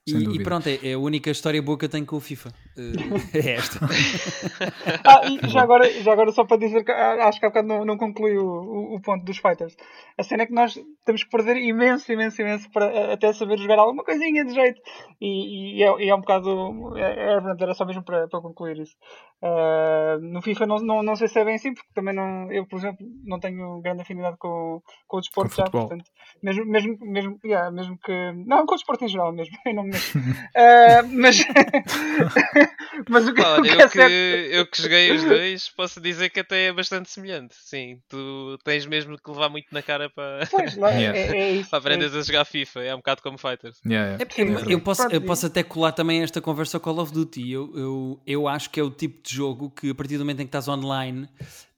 [0.07, 2.51] E, e, pronto, é, é, a única história boa que eu tenho com o FIFA.
[2.77, 3.81] Uh, é esta.
[5.03, 7.67] ah, e já agora, já agora, só para dizer que ah, acho que há bocado
[7.67, 9.75] não, não concluí o, o, o, ponto dos fighters.
[10.19, 13.79] A cena é que nós temos que perder imenso, imenso, imenso para até saber jogar
[13.79, 14.79] alguma coisinha de jeito.
[15.19, 16.99] E, e, é, e é, um bocado.
[16.99, 18.97] É, é, era só mesmo para, para concluir isso.
[19.43, 22.53] Uh, no FIFA não, não, não sei se é bem assim, porque também não.
[22.53, 26.05] Eu, por exemplo, não tenho grande afinidade com, com o desporto com já, portanto.
[26.43, 28.13] Mesmo, mesmo, mesmo, yeah, mesmo que.
[28.47, 29.57] Não, com o desporto em geral mesmo.
[29.65, 31.39] Eu não uh, mas,
[33.09, 36.01] mas o que, Olha, o que, é eu, que eu que joguei os dois, posso
[36.01, 37.55] dizer que até é bastante semelhante.
[37.59, 41.19] Sim, tu tens mesmo que levar muito na cara para, pois, lá, yeah.
[41.19, 42.83] é, é isso, para aprenderes é a jogar FIFA.
[42.83, 43.79] É um bocado como Fighters.
[43.87, 44.71] Yeah, yeah.
[44.71, 47.51] É, eu, posso, eu posso até colar também esta conversa Call of Duty.
[47.51, 50.41] Eu, eu, eu acho que é o tipo de jogo que a partir do momento
[50.41, 51.29] em que estás online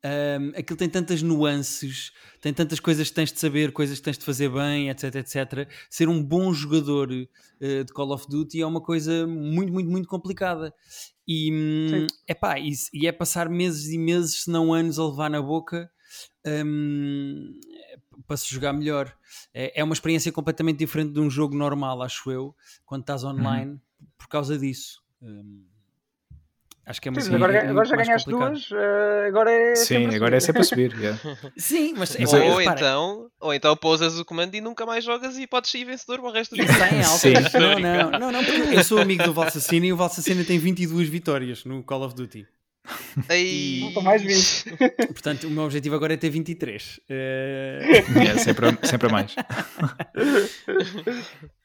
[0.05, 4.19] um, aquilo tem tantas nuances, tem tantas coisas que tens de saber, coisas que tens
[4.19, 5.69] de fazer bem, etc, etc.
[5.91, 10.09] Ser um bom jogador uh, de Call of Duty é uma coisa muito, muito, muito
[10.09, 10.73] complicada.
[11.27, 15.29] E, hum, epá, e, e é passar meses e meses, se não anos, a levar
[15.29, 15.91] na boca
[16.47, 17.59] um,
[18.27, 19.13] para se jogar melhor.
[19.53, 23.31] É, é, uma experiência completamente diferente de um jogo normal, acho eu, quando estás uhum.
[23.31, 24.07] online, uhum.
[24.17, 25.03] por causa disso.
[25.21, 25.65] Um,
[26.87, 30.41] Acho que é muito agora, agora já ganhaste duas, uh, agora é Sim, agora é
[30.41, 30.87] sempre a subir.
[30.97, 31.21] Yeah.
[31.57, 35.47] Sim, mas, mas ou, então, ou então pousas o comando e nunca mais jogas e
[35.47, 36.71] podes ir vencedor para o resto do dia.
[36.71, 37.19] Está em alta.
[37.19, 37.33] Sim.
[37.59, 41.09] Não, não, não, não, porque eu sou amigo do Valsacina e o Valsacina tem 22
[41.09, 42.47] vitórias no Call of Duty.
[43.29, 43.93] Aí...
[43.95, 44.03] E...
[44.03, 44.77] mais 20.
[45.13, 47.01] Portanto, o meu objetivo agora é ter 23.
[47.09, 47.13] Uh...
[48.21, 49.35] É, sempre, sempre a mais.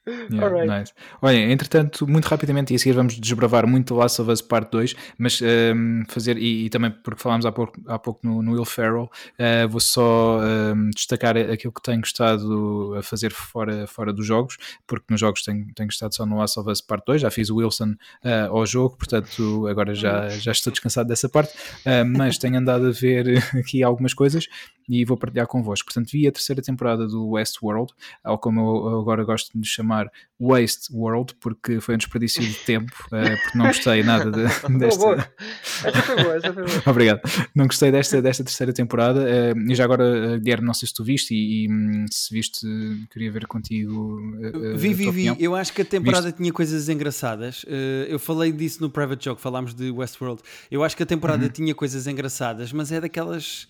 [0.04, 0.66] Yeah, right.
[0.66, 0.92] nice.
[1.20, 4.96] Olha, entretanto, muito rapidamente, e a seguir vamos desbravar muito Last of Us Part 2,
[5.16, 8.52] mas um, ehm, fazer, e, e, também porque falámos há pouco, há pouco no, no
[8.52, 13.86] Will Ferrell, uh, vou só um, ehm, destacar aquilo que tenho gostado a fazer fora,
[13.86, 14.56] fora dos jogos,
[14.88, 17.48] porque nos jogos tenho, tenho gostado só no Last of Us Part 2, já fiz
[17.48, 17.92] o Wilson
[18.24, 22.86] uh, ao jogo, portanto agora já, já estou descansado dessa parte, uh, mas tenho andado
[22.86, 24.48] a ver aqui algumas coisas
[24.92, 25.86] e vou partilhar convosco.
[25.86, 30.92] Portanto, vi a terceira temporada do Westworld, ao como eu agora gosto de chamar Waste
[30.92, 34.42] World, porque foi um desperdício de tempo, uh, porque não gostei nada de,
[34.78, 35.00] desta.
[35.00, 35.32] Boa,
[35.84, 36.82] Essa foi boa, essa foi boa.
[36.84, 37.20] Obrigado.
[37.54, 39.20] Não gostei desta, desta terceira temporada.
[39.20, 42.66] Uh, e já agora, Guilherme, não sei se tu viste e, e hum, se viste,
[43.10, 44.20] queria ver contigo.
[44.20, 45.36] Uh, vi, vi, vi.
[45.42, 46.36] Eu acho que a temporada viste?
[46.36, 47.64] tinha coisas engraçadas.
[48.08, 50.42] eu falei disso no Private Joke, falámos de Westworld.
[50.70, 51.50] Eu acho que a temporada uhum.
[51.50, 53.66] tinha coisas engraçadas, mas é daquelas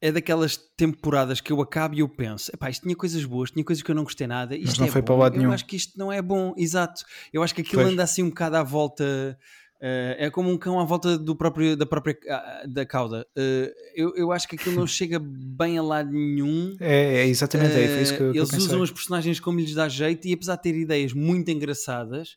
[0.00, 3.64] é daquelas temporadas que eu acabo e eu penso, epá, isto tinha coisas boas, tinha
[3.64, 5.06] coisas que eu não gostei nada, isto Mas não é foi bom.
[5.06, 5.52] para o lado eu nenhum.
[5.52, 7.04] acho que isto não é bom, exato.
[7.32, 7.92] Eu acho que aquilo pois.
[7.92, 9.38] anda assim um bocado à volta,
[9.76, 13.26] uh, é como um cão à volta do próprio, da própria uh, da cauda.
[13.36, 16.76] Uh, eu, eu acho que aquilo não chega bem a lado nenhum.
[16.78, 19.58] É, é exatamente, é, foi isso que eu, Eles que eu usam os personagens como
[19.58, 22.36] lhes dá jeito e apesar de ter ideias muito engraçadas,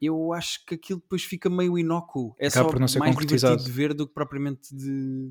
[0.00, 2.34] eu acho que aquilo depois fica meio inócuo.
[2.38, 5.30] É Acaba só mais divertido de ver do que propriamente de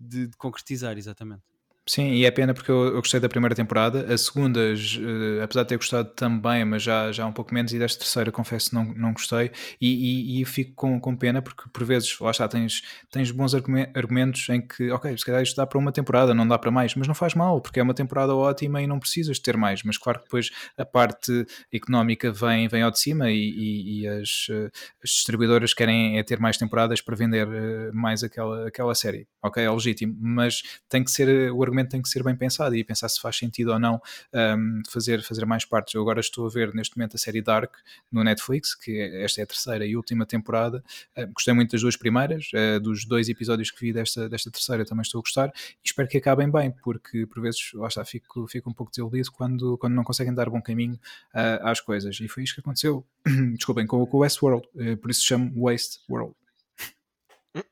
[0.00, 1.44] de, de concretizar, exatamente.
[1.92, 4.14] Sim, e é pena porque eu, eu, gostei da primeira temporada.
[4.14, 7.80] A segunda, uh, apesar de ter gostado também, mas já, já um pouco menos, e
[7.80, 9.50] desta terceira, confesso, não, não gostei.
[9.80, 13.56] E, e, e fico com, com pena porque, por vezes, lá está, tens, tens bons
[13.56, 16.94] argumentos em que, ok, se calhar isto dá para uma temporada, não dá para mais,
[16.94, 19.82] mas não faz mal, porque é uma temporada ótima e não precisas ter mais.
[19.82, 24.46] Mas, claro que depois a parte económica vem, vem ao de cima e, e as,
[24.48, 24.70] uh,
[25.02, 29.26] as, distribuidoras querem é ter mais temporadas para vender uh, mais aquela, aquela série.
[29.42, 32.84] Ok, é legítimo, mas tem que ser o argumento tem que ser bem pensado e
[32.84, 34.00] pensar se faz sentido ou não
[34.32, 35.94] um, fazer, fazer mais partes.
[35.94, 37.74] Eu agora estou a ver neste momento a série Dark
[38.10, 40.82] no Netflix, que esta é a terceira e última temporada.
[41.16, 44.84] Uh, gostei muito das duas primeiras, uh, dos dois episódios que vi desta, desta terceira
[44.84, 48.46] também estou a gostar e espero que acabem bem, porque por vezes, lá está, fico,
[48.46, 50.94] fico um pouco desiludido quando, quando não conseguem dar bom caminho
[51.34, 52.18] uh, às coisas.
[52.20, 53.04] E foi isto que aconteceu,
[53.56, 54.66] desculpem, com, com o Westworld,
[55.00, 56.34] por isso chamo Waste World.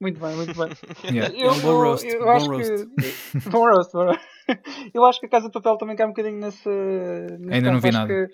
[0.00, 0.68] Muito bem, muito bem.
[1.14, 1.34] Yeah.
[1.34, 2.06] Eu, é um bom roast.
[2.06, 2.86] Eu, eu bom acho roast.
[3.40, 3.92] Que, bom roast.
[4.92, 6.68] Eu acho que a Casa de Papel também cai um bocadinho nesse.
[6.68, 8.08] nesse Ainda não vi nada.
[8.08, 8.28] Que,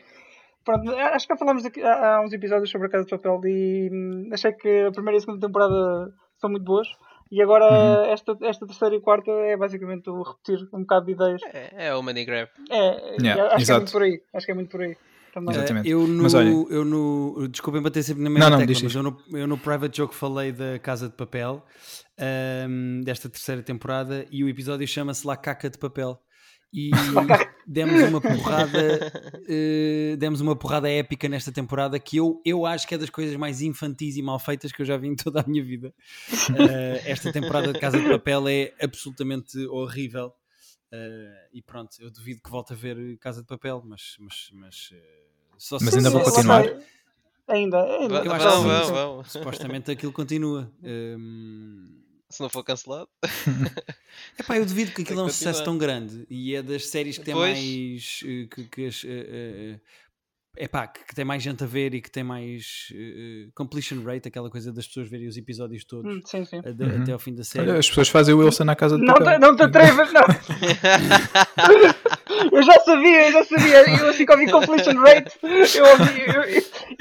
[0.64, 3.40] pronto, acho que já falámos aqui, há, há, uns episódios sobre a Casa de Papel
[3.44, 6.88] e hum, achei que a primeira e a segunda temporada são muito boas.
[7.30, 8.04] E agora uhum.
[8.12, 11.42] esta, esta terceira e quarta é basicamente o repetir um bocado de ideias.
[11.52, 12.48] É, é o money grab.
[12.70, 13.64] É, yeah, acho exato.
[13.64, 14.22] que é muito por aí.
[14.32, 14.96] Acho que é muito por aí
[15.34, 15.54] também.
[15.54, 15.88] Exatamente.
[15.88, 16.48] eu no, mas olha...
[16.48, 17.48] eu no.
[17.48, 20.14] Desculpem bater sempre na mesma não, não, tecla, mas eu no, eu no Private Joke
[20.14, 21.62] falei da Casa de Papel
[22.68, 26.18] um, desta terceira temporada e o episódio chama-se La Caca de Papel.
[26.72, 26.90] E
[27.66, 32.96] demos uma porrada uh, demos uma porrada épica nesta temporada que eu, eu acho que
[32.96, 35.46] é das coisas mais infantis e mal feitas que eu já vi em toda a
[35.46, 35.94] minha vida.
[36.50, 40.32] Uh, esta temporada de Casa de Papel é absolutamente horrível.
[40.94, 44.94] Uh, e pronto, eu duvido que volte a ver Casa de Papel, mas, mas, mas
[45.58, 46.64] Só Mas ainda vou continuar.
[47.48, 48.24] Ainda, ainda.
[48.24, 50.70] Eu acho vamos, vamos, Supostamente aquilo continua.
[50.82, 52.00] Um...
[52.30, 53.08] Se não for cancelado.
[54.38, 57.24] Epá, eu duvido que aquilo é um sucesso tão grande e é das séries que
[57.24, 57.56] tem pois.
[57.56, 58.20] mais.
[58.24, 59.80] Eh, que, que as, uh, uh,
[60.56, 64.28] epá, que, que tem mais gente a ver e que tem mais uh, completion rate,
[64.28, 66.60] aquela coisa das pessoas verem os episódios todos hum, sim, sim.
[66.60, 67.02] De, uhum.
[67.02, 67.68] até ao fim da série.
[67.68, 70.22] Olha, as pessoas fazem o Wilson na casa de não, te, não te atrevas, não.
[72.52, 74.00] eu já sabia, eu já sabia.
[74.00, 76.42] Eu assim que ouvi completion rate, eu, ouvi, eu,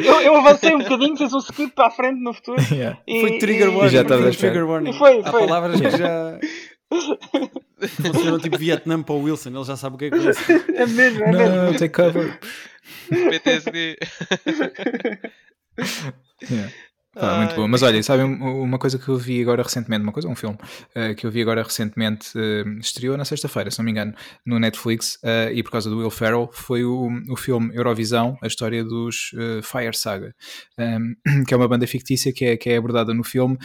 [0.05, 2.61] eu, eu, avancei um bocadinho, fiz um skip para a frente no futuro.
[2.71, 2.99] Yeah.
[3.07, 3.89] E, foi trigger warning.
[3.89, 4.93] já estava trigger warning.
[4.93, 5.43] Foi, foi.
[5.43, 6.39] Há palavras que já.
[8.13, 10.81] Funcionou tipo Vietnam para o Wilson, ele já sabe o que é que é.
[10.81, 11.55] É mesmo, é mesmo.
[11.55, 12.39] Não, take cover.
[13.09, 13.95] PTSD.
[16.49, 16.69] yeah.
[17.14, 17.68] Pá, muito bom.
[17.68, 20.57] Mas olha, sabe uma coisa que eu vi agora recentemente, uma coisa, um filme
[20.95, 24.59] uh, que eu vi agora recentemente, uh, estreou na sexta-feira, se não me engano, no
[24.59, 28.84] Netflix, uh, e por causa do Will Ferrell, foi o, o filme Eurovisão, a história
[28.84, 29.32] dos
[29.64, 30.34] Fire Saga,
[30.78, 33.57] um, que é uma banda fictícia que é, que é abordada no filme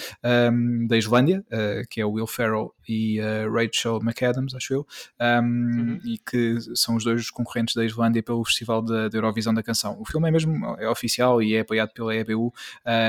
[0.52, 1.42] um, da Islândia,
[1.90, 4.86] que é o Will Ferrell e a Rachel McAdams, acho eu,
[5.20, 6.00] um, uhum.
[6.04, 10.00] e que são os dois concorrentes da Islândia pelo Festival da, Eurovisão da Canção.
[10.00, 12.52] O filme é mesmo é oficial e é apoiado pela EBU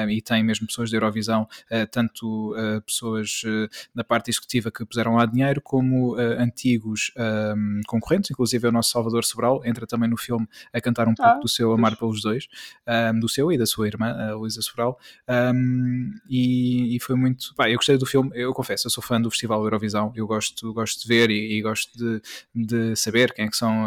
[0.10, 4.86] e tem mesmo pessoas da Eurovisão, uh, tanto uh, pessoas uh, na parte executiva que
[4.86, 10.18] puseram lá dinheiro, como antigos ehm, concorrentes, inclusive o nosso Salvador Sobral entra também no
[10.18, 12.48] filme a cantar um pouco ah, do seu Amar pelos Dois,
[12.88, 17.00] um, ehm, do seu e da sua irmã, a Luísa Sobral, um, ehm, e, e,
[17.00, 17.54] foi muito.
[17.56, 20.74] Pá, eu gostei do filme, eu confesso, eu sou fã do Festival Eurovisão, eu gosto,
[20.74, 22.22] gosto de ver e, e gosto de,
[22.54, 23.86] de, saber quem é que são,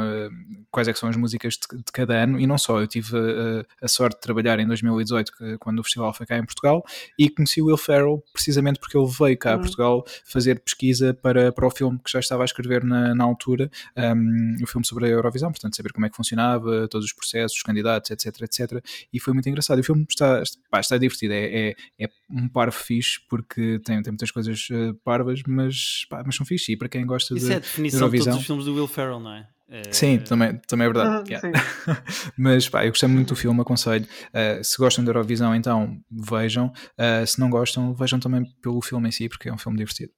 [0.71, 3.17] quais é que são as músicas de, de cada ano, e não só, eu tive
[3.17, 6.85] a, a sorte de trabalhar em 2018, que, quando o festival foi cá em Portugal
[7.19, 9.57] e conheci o Will Ferrell precisamente porque ele veio cá uhum.
[9.57, 13.25] a Portugal fazer pesquisa para, para o filme que já estava a escrever na, na
[13.25, 17.13] altura, um, o filme sobre a Eurovisão, portanto, saber como é que funcionava, todos os
[17.13, 18.85] processos, os candidatos, etc, etc.
[19.13, 19.79] E foi muito engraçado.
[19.79, 24.13] O filme está, pá, está divertido, é, é, é um par fixe porque tem, tem
[24.13, 26.73] muitas coisas uh, parvas, mas, pá, mas são fixe.
[26.73, 28.65] E para quem gosta Isso de, é a definição de, Eurovisão, de todos os filmes
[28.65, 29.49] do Will Ferrell, não é?
[29.91, 31.33] Sim, também, também é verdade.
[31.33, 31.49] yeah.
[32.37, 34.07] Mas pá, eu gostei muito do filme, aconselho.
[34.29, 36.73] Uh, se gostam da Eurovisão, então vejam.
[36.99, 40.13] Uh, se não gostam, vejam também pelo filme em si, porque é um filme divertido.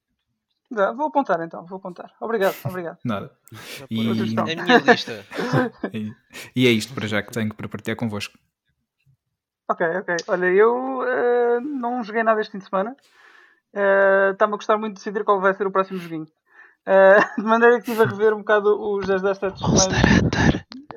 [0.69, 2.11] vou apontar então, vou apontar.
[2.19, 2.97] Obrigado, obrigado.
[3.05, 3.31] Nada.
[3.89, 4.09] E...
[4.09, 5.25] A minha lista.
[5.93, 6.11] e,
[6.55, 8.37] e, é isto para já que tenho para partilhar convosco.
[9.69, 10.15] Ok, ok.
[10.27, 12.95] Olha, eu uh, não joguei nada este fim de semana.
[14.31, 16.27] Está-me a gostar muito de decidir qual vai ser o próximo joguinho.
[16.85, 19.61] Uh, de maneira que estive a rever um bocado os 10 10 sets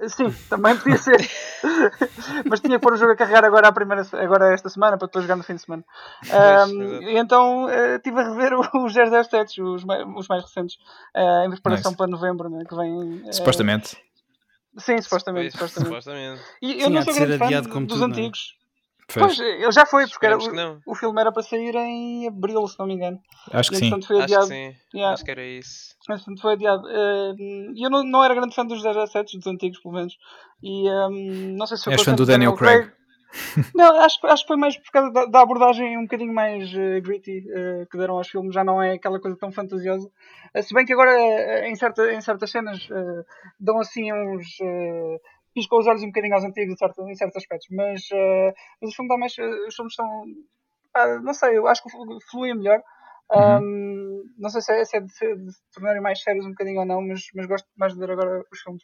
[0.07, 1.19] Sim, também podia ser.
[2.49, 5.07] Mas tinha que pôr o jogo a carregar agora, a primeira, agora esta semana, para
[5.07, 5.85] depois jogar no fim de semana.
[6.69, 10.43] Um, e então uh, estive a rever os 10 10 sets, os mais, os mais
[10.43, 10.77] recentes,
[11.17, 11.97] uh, em preparação nice.
[11.97, 13.33] para novembro, né, que vem.
[13.33, 13.97] Supostamente.
[14.77, 15.51] Sim, supostamente.
[15.53, 15.89] supostamente.
[15.89, 16.43] supostamente.
[16.63, 18.31] E eu Sim, não sou grande fã dos tudo, é?
[19.15, 22.79] Pois, ele já foi, porque era, o, o, filme era para sair em abril, se
[22.79, 23.19] não me engano.
[23.51, 24.03] Acho que e, sim.
[24.03, 24.45] Foi adiado.
[24.45, 24.77] Acho que sim.
[24.95, 25.15] Yeah.
[25.15, 25.97] Acho que era isso.
[26.07, 26.83] Portanto, foi adiado.
[26.87, 27.35] Uh,
[27.75, 30.15] e eu não, não era grande fã dos 17, dos antigos, pelo menos.
[30.63, 32.83] E um, não sei se foi És fã do Daniel Craig?
[32.83, 32.99] Craig.
[33.75, 37.01] não, acho, acho que foi mais por causa da, da abordagem um bocadinho mais uh,
[37.01, 38.53] gritty uh, que deram aos filmes.
[38.53, 40.11] Já não é aquela coisa tão fantasiosa.
[40.63, 42.87] se bem que agora, em, certa, em certas cenas,
[43.59, 44.59] dão assim uns
[45.59, 48.91] piscou os olhos um bocadinho aos antigos em certos, em certos aspectos, mas, uh, mas
[48.91, 49.39] os filmes dá mais.
[49.39, 50.25] Eh, os filmes estão.
[50.95, 51.91] Ah, não sei, eu acho que
[52.31, 52.81] fluem melhor.
[53.31, 53.59] Uhum.
[53.59, 56.81] Um, não sei se é, se é de, de se tornarem mais sérios um bocadinho
[56.81, 58.83] ou não, mas, mas gosto mais de ver agora os filmes.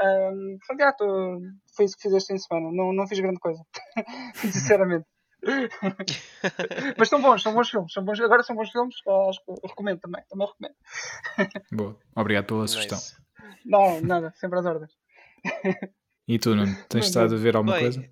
[0.00, 1.40] Um, portanto, já, tô,
[1.76, 2.70] foi isso que fiz este fim de semana.
[2.72, 3.62] Não, não fiz grande coisa,
[4.40, 5.06] sinceramente.
[6.96, 7.92] mas são bons, são bons filmes.
[7.92, 8.94] São bons, agora são bons filmes,
[9.28, 10.22] acho que recomendo também.
[10.30, 11.66] Também recomendo.
[11.72, 12.96] Boa, obrigado pela sugestão.
[12.96, 13.24] Nice.
[13.66, 14.92] Não, nada, sempre às ordens.
[16.26, 18.10] E tu, Nuno, tens estado a ver alguma Bem, coisa?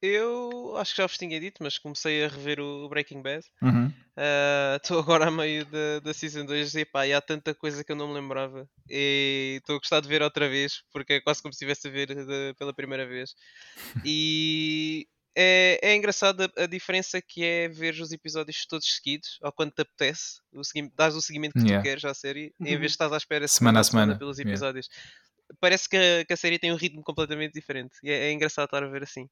[0.00, 3.38] Eu acho que já vos tinha dito, mas comecei a rever o Breaking Bad.
[3.38, 5.00] Estou uhum.
[5.00, 7.90] uh, agora a meio da, da Season 2 e pá, e há tanta coisa que
[7.90, 8.68] eu não me lembrava.
[8.88, 11.90] E estou a gostar de ver outra vez, porque é quase como se estivesse a
[11.90, 13.34] ver de, pela primeira vez.
[14.04, 19.50] E é, é engraçado a, a, diferença que é ver os episódios todos seguidos, ou
[19.52, 20.60] quando te apetece, o
[20.94, 21.80] dás o seguimento que yeah.
[21.80, 22.66] tu queres à série, uhum.
[22.66, 24.86] em vez de estás à espera semana, semana a semana, semana pelos episódios.
[24.86, 25.24] Yeah
[25.60, 27.96] parece que a, que a, série tem um ritmo completamente diferente.
[28.04, 29.24] É, é engraçado estar a ver assim.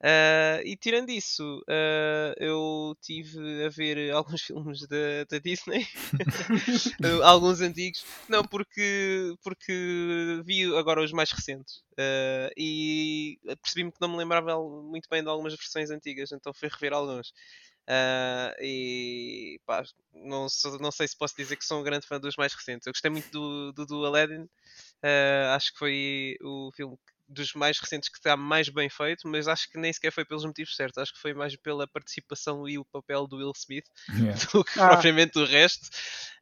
[0.00, 5.86] Uh, e tirando isso, uh, eu tive a ver alguns filmes da, da Disney,
[7.24, 8.04] alguns antigos.
[8.28, 11.82] Não, porque, porque vi agora os mais recentes.
[11.92, 16.68] Uh, e percebi-me que não me lembrava muito bem de algumas versões antigas, então fui
[16.68, 17.32] rever alguns.
[17.82, 19.82] Uh, e pá,
[20.14, 20.46] não,
[20.80, 22.86] não sei se posso dizer que sou um grande fã dos mais recentes.
[22.86, 24.48] Eu gostei muito do, do, do Aladdin,
[25.04, 26.96] Uh, acho que foi o filme
[27.32, 30.44] dos mais recentes que está mais bem feito, mas acho que nem sequer foi pelos
[30.44, 30.98] motivos certos.
[30.98, 34.34] Acho que foi mais pela participação e o papel do Will Smith yeah.
[34.52, 34.88] do que ah.
[34.88, 35.86] propriamente o resto.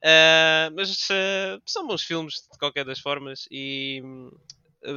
[0.02, 4.36] Uh, mas uh, são bons filmes de qualquer das formas e eh,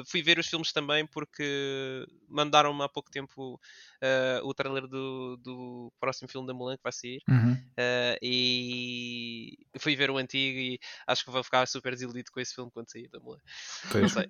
[0.08, 5.94] fui ver os filmes também porque mandaram-me há pouco tempo uh, o trailer do, do
[6.00, 7.54] próximo filme da Mulan que vai sair uhum.
[7.54, 12.54] uh, e fui ver o antigo e acho que vou ficar super desiludido com esse
[12.54, 13.40] filme quando sair da Mulan.
[13.92, 14.02] Pois.
[14.02, 14.30] Não sei.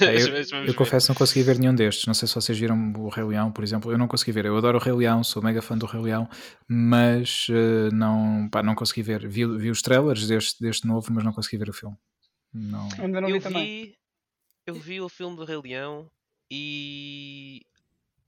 [0.00, 2.06] É, eu, eu confesso não consegui ver nenhum destes.
[2.06, 3.90] Não sei se vocês viram o Rei Leão, por exemplo.
[3.90, 4.46] Eu não consegui ver.
[4.46, 6.28] Eu adoro o Rei Leão, sou mega fã do Rei Leão,
[6.68, 9.28] mas uh, não, pá, não consegui ver.
[9.28, 11.96] Vi, vi os trailers deste, deste novo, mas não consegui ver o filme.
[12.52, 12.88] Não.
[12.98, 13.94] Ainda não vi eu também.
[14.66, 16.10] Eu vi o filme do Rei Leão
[16.50, 17.66] e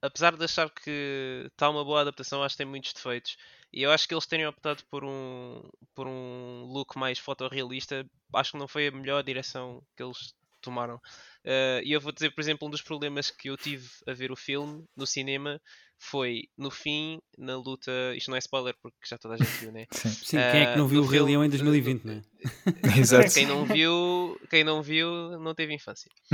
[0.03, 3.37] apesar de achar que está uma boa adaptação, acho que tem muitos defeitos.
[3.73, 5.63] E eu acho que eles terem optado por um,
[5.95, 10.35] por um look mais fotorrealista, acho que não foi a melhor direção que eles
[10.65, 10.97] tomaram.
[11.45, 14.33] Uh, e eu vou dizer, por exemplo, um dos problemas que eu tive a ver
[14.33, 15.61] o filme no cinema
[15.99, 17.91] foi no fim, na luta.
[18.17, 19.87] Isto não é spoiler porque já toda a gente viu, né?
[19.93, 22.23] Sim, Sim quem é que não viu o Rei Leão em 2020, né?
[22.99, 23.33] Exato.
[23.33, 26.11] Quem não viu, quem não viu, não teve infância.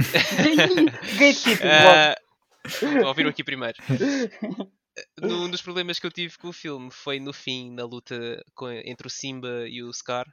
[3.03, 3.77] uh, ouviram aqui primeiro.
[5.23, 8.71] Um dos problemas que eu tive com o filme foi no fim, na luta com,
[8.71, 10.27] entre o Simba e o Scar.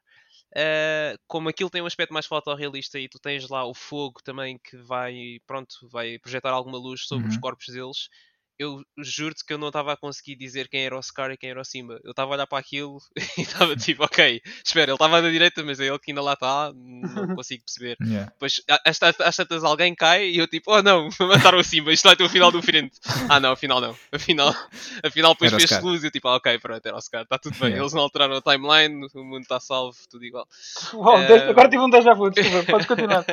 [0.56, 4.58] Uh, como aquilo tem um aspecto mais fotorrealista e tu tens lá o fogo também
[4.58, 7.32] que vai, pronto, vai projetar alguma luz sobre uhum.
[7.32, 8.10] os corpos deles,
[8.60, 11.52] eu juro-te que eu não estava a conseguir dizer quem era o Scar e quem
[11.52, 12.00] era o Simba.
[12.04, 12.98] Eu estava a olhar para aquilo
[13.38, 16.34] e estava tipo, ok, espera, ele estava na direita, mas é ele que ainda lá
[16.34, 17.98] está, não consigo perceber.
[18.02, 18.32] Yeah.
[18.32, 22.16] Depois, às, tantas alguém cai e eu tipo, oh não, mataram o Simba, isto vai
[22.16, 23.00] ter o final do frente.
[23.30, 23.96] ah não, afinal não.
[24.12, 24.54] Afinal,
[25.04, 27.54] afinal depois fez luz e eu tipo, ah, ok, pronto, era o Scar, está tudo
[27.60, 27.70] bem.
[27.70, 27.84] Yeah.
[27.84, 30.48] Eles não alteraram a timeline, o mundo está salvo, tudo igual.
[30.94, 31.50] Uau, uh...
[31.50, 33.24] agora tive um déjà vu, desculpa, podes continuar.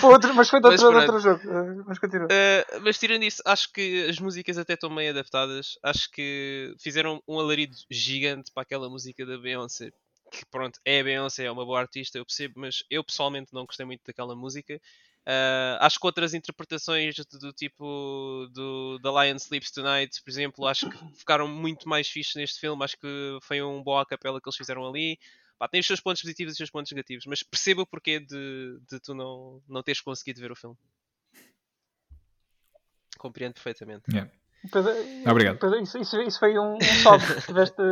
[0.00, 2.26] foi outro, mas foi de outro, outro jogo, uh, mas continua.
[2.26, 5.78] Uh, mas tirando isso, acho que as músicas até estão meio adaptadas.
[5.82, 9.92] Acho que fizeram um alarido gigante para aquela música da Beyoncé.
[10.30, 13.66] Que pronto, é a Beyoncé, é uma boa artista, eu percebo, mas eu pessoalmente não
[13.66, 14.80] gostei muito daquela música.
[15.26, 20.66] Uh, acho que outras interpretações do, do tipo do The Lion Sleeps Tonight, por exemplo,
[20.66, 22.84] acho que ficaram muito mais fixes neste filme.
[22.84, 25.18] Acho que foi um boa capela que eles fizeram ali.
[25.58, 28.20] Pá, tem os seus pontos positivos e os seus pontos negativos, mas perceba o porquê
[28.20, 30.76] de, de tu não, não teres conseguido ver o filme
[33.18, 34.02] compreendo perfeitamente.
[34.10, 34.30] Yeah.
[34.70, 34.92] Pedro,
[35.26, 35.58] Obrigado.
[35.58, 36.78] Pedro, isso, isso, isso, foi um, um.
[37.46, 37.82] Tiveste,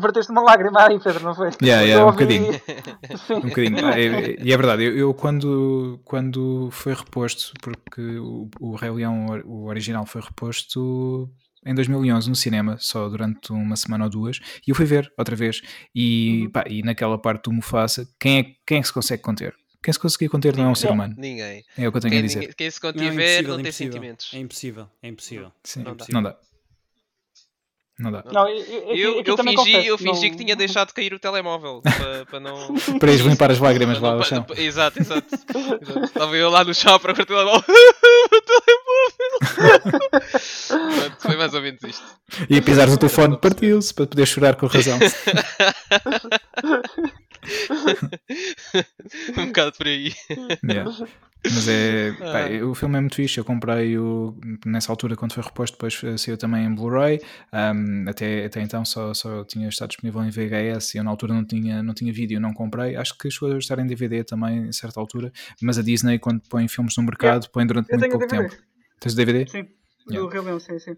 [0.00, 1.50] verteste uma lágrima aí, Pedro, não foi?
[1.62, 2.50] Yeah, yeah, um bocadinho.
[3.30, 3.86] um bocadinho.
[3.86, 8.90] Ah, e é, é, verdade, eu, eu, quando, quando foi reposto, porque o, o Rei
[8.90, 11.30] Leão, o original, foi reposto
[11.64, 15.36] em 2011 no cinema, só durante uma semana ou duas, e eu fui ver outra
[15.36, 15.62] vez.
[15.94, 16.50] E, uhum.
[16.50, 19.54] pá, e naquela parte do Mufasa, quem é, quem é que se consegue conter?
[19.84, 21.14] Quem se conseguir conter não é um ser humano.
[21.18, 21.62] Ninguém.
[21.76, 22.54] É o que eu tenho quem, a dizer.
[22.54, 24.32] quem se contiver não, é não tem sentimentos.
[24.32, 25.52] É impossível, é impossível.
[25.62, 26.06] Sim, não, dá.
[26.08, 26.38] não dá.
[27.96, 28.24] Não dá.
[28.32, 30.36] Não, eu, eu, eu, fingi, confesso, eu fingi não...
[30.36, 32.74] que tinha deixado de cair o telemóvel para, para não.
[32.98, 34.44] para eles limpar as lágrimas lá no chão.
[34.56, 35.28] Exato, exato.
[36.02, 37.62] Estava eu lá no chão para ver o telemóvel.
[37.62, 38.74] o telemóvel!
[41.20, 42.04] foi mais ou menos isto.
[42.50, 44.98] E a pisares o telefone, partiu-se para poder chorar com razão.
[49.38, 50.12] um bocado por aí.
[50.64, 50.90] Yeah.
[51.44, 52.12] Mas é.
[52.18, 52.66] Pá, ah.
[52.66, 53.38] o filme é muito fixe.
[53.38, 54.34] Eu comprei o,
[54.64, 57.20] nessa altura, quando foi reposto, depois saiu também em Blu-ray.
[57.52, 61.34] Um, até, até então só, só tinha estado disponível em VHS e eu na altura
[61.34, 62.96] não tinha, não tinha vídeo, não comprei.
[62.96, 65.32] Acho que chegou a estar em DVD também, em certa altura.
[65.60, 67.52] Mas a Disney, quando põe filmes no mercado, yeah.
[67.52, 68.48] põe durante eu muito pouco DVD.
[68.48, 68.62] tempo.
[69.00, 69.46] Tens DVD?
[69.46, 69.68] Sim,
[70.10, 70.26] yeah.
[70.26, 70.96] do Rei Leão, sim, sim.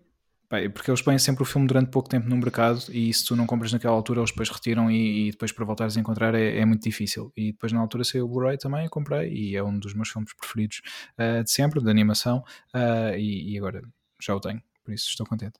[0.48, 3.46] Porque eles põem sempre o filme durante pouco tempo no mercado e se tu não
[3.46, 6.64] compras naquela altura eles depois retiram e, e depois para voltares a encontrar é, é,
[6.64, 7.32] muito difícil.
[7.36, 10.32] E depois na altura saiu o Blu-ray também, comprei e é um dos meus filmes
[10.34, 10.82] preferidos
[11.18, 12.44] uh, de sempre, de animação,
[12.74, 13.82] uh, e, e, agora
[14.22, 15.58] já o tenho, por isso estou contente.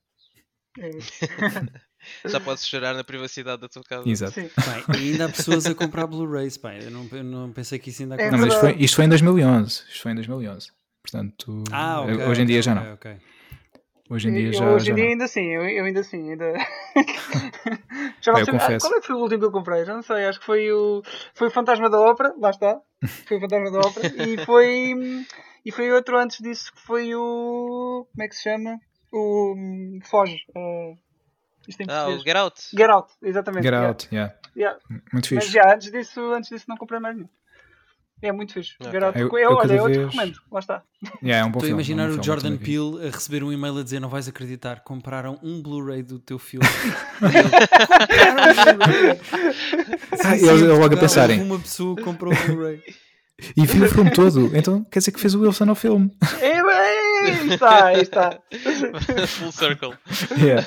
[0.78, 0.90] É
[2.28, 4.08] já podes chorar na privacidade da tua casa.
[4.08, 4.34] Exato.
[4.40, 4.50] Bem,
[4.88, 8.30] ainda há pessoas a comprar Blu-rays, eu não, eu não pensei que isso ainda é
[8.30, 9.66] Não, mas isto foi, isto foi em 2011.
[9.88, 10.70] Isto foi em 2011.
[11.02, 12.94] Portanto, ah, okay, hoje em dia okay, já não.
[12.94, 13.16] Okay.
[14.08, 14.70] Hoje em dia já.
[14.70, 16.52] Hoje em dia ainda sim, eu, eu ainda sim, ainda.
[18.20, 18.54] já não sei.
[18.54, 18.86] Confesso.
[18.86, 19.84] Qual é que foi o último que eu comprei?
[19.84, 21.02] Já não sei, acho que foi o.
[21.34, 22.80] Foi o Fantasma da Ópera, lá está.
[23.26, 24.06] Foi o Fantasma da Ópera.
[24.22, 24.94] e foi.
[25.64, 28.06] E foi outro antes disso que foi o.
[28.10, 28.80] Como é que se chama?
[29.12, 29.54] O.
[30.04, 30.38] Foge.
[30.56, 30.96] Uh...
[31.88, 32.62] ah, o Get Out.
[32.74, 33.64] Get Out, exatamente.
[33.64, 34.34] Get Out, yeah.
[34.56, 34.78] yeah.
[35.12, 35.34] Muito fixe.
[35.34, 37.28] Mas já, antes disso, antes disso não comprei mais nenhum.
[38.22, 38.74] É muito fixe.
[38.80, 38.98] Okay.
[38.98, 40.40] Eu, eu, eu, olha, eu te recomendo.
[40.50, 40.82] Lá está.
[41.22, 43.52] Yeah, é um bom Estou a imaginar é um o Jordan Peele a receber um
[43.52, 46.66] e-mail a dizer não vais acreditar, compraram um Blu-ray do teu filme.
[50.24, 51.42] ah, eles logo a pensarem.
[51.42, 52.82] Uma pessoa comprou um Blu-ray.
[53.56, 54.56] E viu o filme todo.
[54.56, 56.10] Então quer dizer que fez o Wilson ao filme.
[56.40, 58.38] É, bem, está, está.
[59.26, 59.94] Full circle.
[60.38, 60.66] Yeah.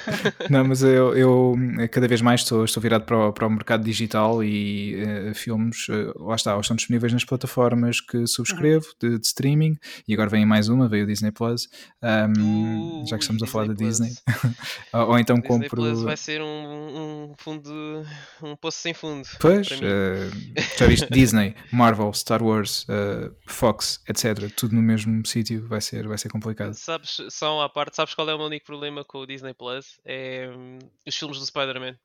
[0.50, 1.56] Não, mas eu, eu
[1.92, 5.88] cada vez mais estou, estou virado para o, para o mercado digital e uh, filmes,
[5.90, 9.10] uh, lá está, estão disponíveis nas plataformas que subscrevo uhum.
[9.10, 11.70] de, de, streaming e agora vem mais uma, veio o Disney Plus.
[12.02, 14.12] Um, uh, já que estamos a falar da Disney.
[14.94, 15.70] ou, ou, então Disney compro.
[15.70, 17.72] Plus vai ser um, um fundo,
[18.44, 19.28] um poço sem fundo.
[19.40, 19.68] Pois,
[20.78, 22.59] já viste Disney, Marvel, Star Wars,
[23.48, 24.52] Fox, etc.
[24.56, 26.74] Tudo no mesmo sítio vai ser, vai ser complicado.
[26.74, 30.00] Sabes, são à parte, sabes qual é o meu único problema com o Disney Plus?
[30.06, 31.98] É hum, os filmes do Spider-Man.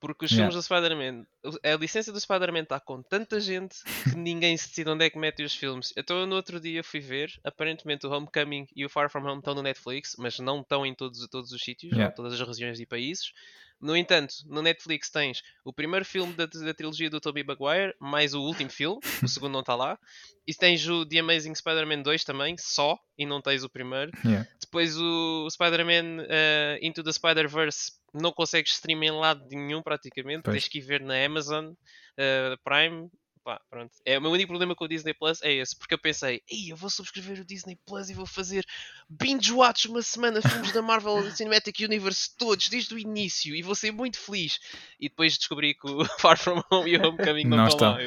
[0.00, 0.50] Porque os yeah.
[0.50, 1.26] filmes do Spider-Man,
[1.62, 5.18] a licença do Spider-Man está com tanta gente que ninguém se decide onde é que
[5.18, 5.92] mete os filmes.
[5.94, 9.54] Então, no outro dia fui ver, aparentemente o Homecoming e o Far From Home estão
[9.54, 12.10] no Netflix, mas não estão em todos, todos os sítios, yeah.
[12.10, 13.32] em todas as regiões e países.
[13.80, 18.34] No entanto, no Netflix tens o primeiro filme da, da trilogia do Tobey Maguire, mais
[18.34, 19.98] o último filme, o segundo não está lá.
[20.46, 24.10] E tens o The Amazing Spider-Man 2 também, só, e não tens o primeiro.
[24.24, 24.46] Yeah.
[24.60, 30.54] Depois o Spider-Man uh, Into the Spider-Verse não consegues streamar em lado nenhum praticamente, pois.
[30.54, 33.08] tens que ir ver na Amazon uh, Prime
[33.44, 33.92] pá, pronto.
[34.04, 36.72] É, o meu único problema com o Disney Plus é esse, porque eu pensei, ei,
[36.72, 38.64] eu vou subscrever o Disney Plus e vou fazer
[39.08, 43.74] binge watch uma semana filmes da Marvel Cinematic Universe todos, desde o início, e vou
[43.74, 44.58] ser muito feliz.
[44.98, 47.98] E depois descobri que o Far From Home e o Homecoming não, não estão lá.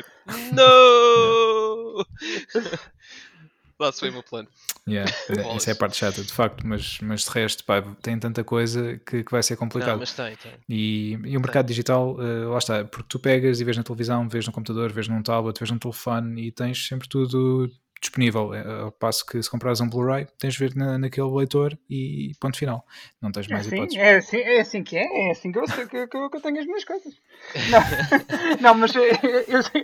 [0.53, 2.05] Não!
[3.91, 4.47] se foi o meu plano.
[4.88, 5.11] Yeah,
[5.55, 8.99] essa é a parte chata, de facto, mas, mas de resto, pá, tem tanta coisa
[9.05, 9.93] que, que vai ser complicado.
[9.93, 10.51] Não, mas tem, tem.
[10.67, 11.73] E, e o mercado tem.
[11.73, 15.07] digital, uh, lá está, porque tu pegas e vês na televisão, vês no computador, vês
[15.07, 17.69] num tablet, vês no telefone e tens sempre tudo
[18.03, 18.53] disponível.
[18.53, 22.31] Eh, ao passo que se comprares um Blu-ray, tens de ver na, naquele leitor e
[22.39, 22.85] ponto final.
[23.21, 23.97] Não tens mais é assim, hipóteses.
[23.97, 26.59] É assim, é assim que é, é assim que eu, que, que, que eu tenho
[26.59, 27.13] as minhas coisas.
[27.69, 27.81] Não,
[28.61, 29.03] não mas eu,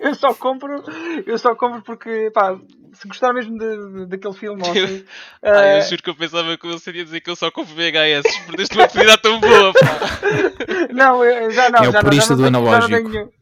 [0.02, 0.84] eu, só compro,
[1.26, 2.60] eu só compro porque, pá,
[2.94, 5.06] se gostar mesmo de, daquele filme, ou assim,
[5.42, 5.78] ah, uh...
[5.78, 8.58] eu juro que eu pensava que eu seria dizer que eu só compro VHS, porque
[8.58, 10.00] deste uma oportunidade tão boa, pá.
[10.94, 11.20] Não,
[11.52, 12.90] já não, é já o purista do analógico.
[12.90, 13.39] Já não tenho,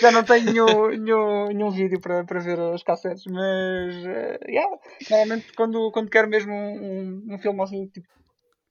[0.00, 4.76] já não tenho nenhum, nenhum, nenhum vídeo para, para ver as cassetes, mas uh, yeah,
[5.10, 8.06] normalmente quando, quando quero mesmo um, um, um filme assim, tipo,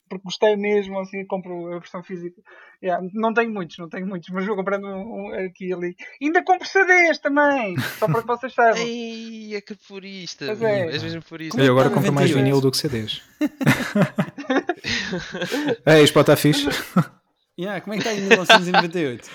[0.10, 2.42] porque gostei mesmo, assim, compro a versão física.
[2.82, 5.96] Yeah, não tenho muitos, não tenho muitos, mas vou comprando um, um aqui e ali.
[6.22, 8.82] ainda compro CDs também, só para que vocês saibam.
[8.82, 10.94] Ei, é que purista, é.
[10.94, 11.62] és mesmo purista.
[11.62, 13.22] Eu agora compro mais vinil do que CDs.
[15.86, 16.68] Ei, isto pode estar fixe.
[17.60, 19.32] Yeah, como é que está em 1998?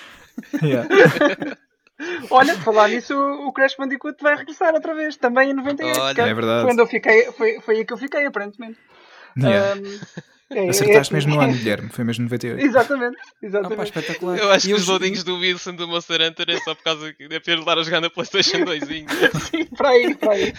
[0.63, 0.89] Yeah.
[2.31, 6.01] Olha, falar nisso, o Crash Bandicoot vai regressar outra vez, também em 98.
[6.01, 6.63] Olha, é verdade.
[6.63, 8.79] Foi, onde eu fiquei, foi, foi aí que eu fiquei, aparentemente.
[9.39, 9.81] Yeah.
[9.81, 10.01] Um,
[10.51, 12.61] é, Acertaste é, mesmo no ano, Guilherme, foi mesmo 98.
[12.65, 13.81] Exatamente, exatamente.
[13.81, 14.39] Ah, espetacular.
[14.39, 17.13] Eu acho e que os loadings do Wilson do Monster Hunter é só por causa
[17.13, 18.85] que deve ter estar a jogar na PlayStation 2.
[18.85, 19.07] Sim,
[19.77, 20.53] para aí, para aí.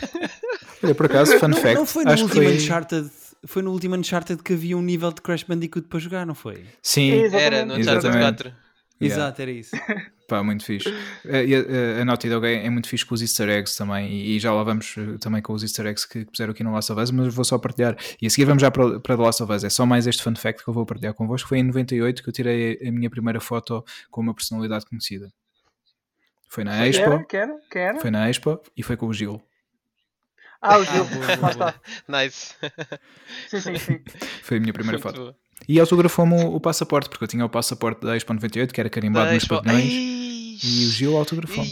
[0.81, 1.75] Olha, por acaso, fun não, fact.
[1.75, 2.55] Não foi no último foi...
[2.55, 3.11] Uncharted
[3.45, 6.65] foi no último Uncharted que havia um nível de Crash Bandicoot para jogar, não foi?
[6.81, 8.62] Sim, era no Uncharted 4.
[9.03, 9.23] Yeah.
[9.23, 9.75] Exato, era isso.
[10.27, 10.89] Pá, muito fixe.
[11.25, 14.09] Eh, e a, a Naughty Dog é, é, muito fixe com os easter eggs também,
[14.09, 16.63] e, e, já lá vamos eh, também com os easter eggs que, que puseram aqui
[16.63, 17.97] no Last of Us, mas vou só partilhar.
[18.21, 19.63] E a seguir vamos já para, para The Last of Us.
[19.63, 21.49] É só mais este fun fact que eu vou partilhar convosco.
[21.49, 25.31] Foi em 98 que eu tirei a minha primeira foto com uma personalidade conhecida.
[26.47, 27.25] Foi na Expo.
[27.27, 27.99] Quero, quero.
[27.99, 29.41] Foi na Expo e foi com o Gil.
[30.61, 31.03] Ah, o Gil,
[31.41, 31.75] lá está.
[32.07, 32.55] Nice.
[33.49, 34.03] Sim, sim, sim.
[34.41, 35.35] Foi a minha primeira foto.
[35.67, 38.89] E autografou-me o, o, passaporte, porque eu tinha o passaporte da Expo 98, que era
[38.89, 39.91] carimbado da nos pavilhões.
[40.63, 41.65] E o Gil autografou.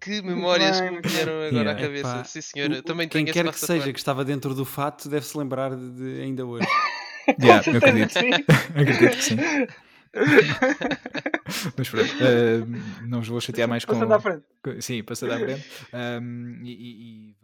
[0.00, 2.08] Que memórias que me vieram agora yeah, à cabeça.
[2.08, 2.24] Epá.
[2.24, 2.70] Sim, senhor.
[2.70, 6.22] Eu também Quem quer que seja que estava dentro do fato deve-se lembrar de, de,
[6.22, 6.66] ainda hoje.
[7.42, 8.14] yeah, eu acredito.
[8.74, 9.36] acredito que sim.
[11.76, 13.92] Mas pronto, uh, não vos vou chatear mais com.
[13.92, 14.44] Passando à frente.
[14.80, 15.64] Sim, passando à frente.
[15.92, 17.36] Um, e, e, e...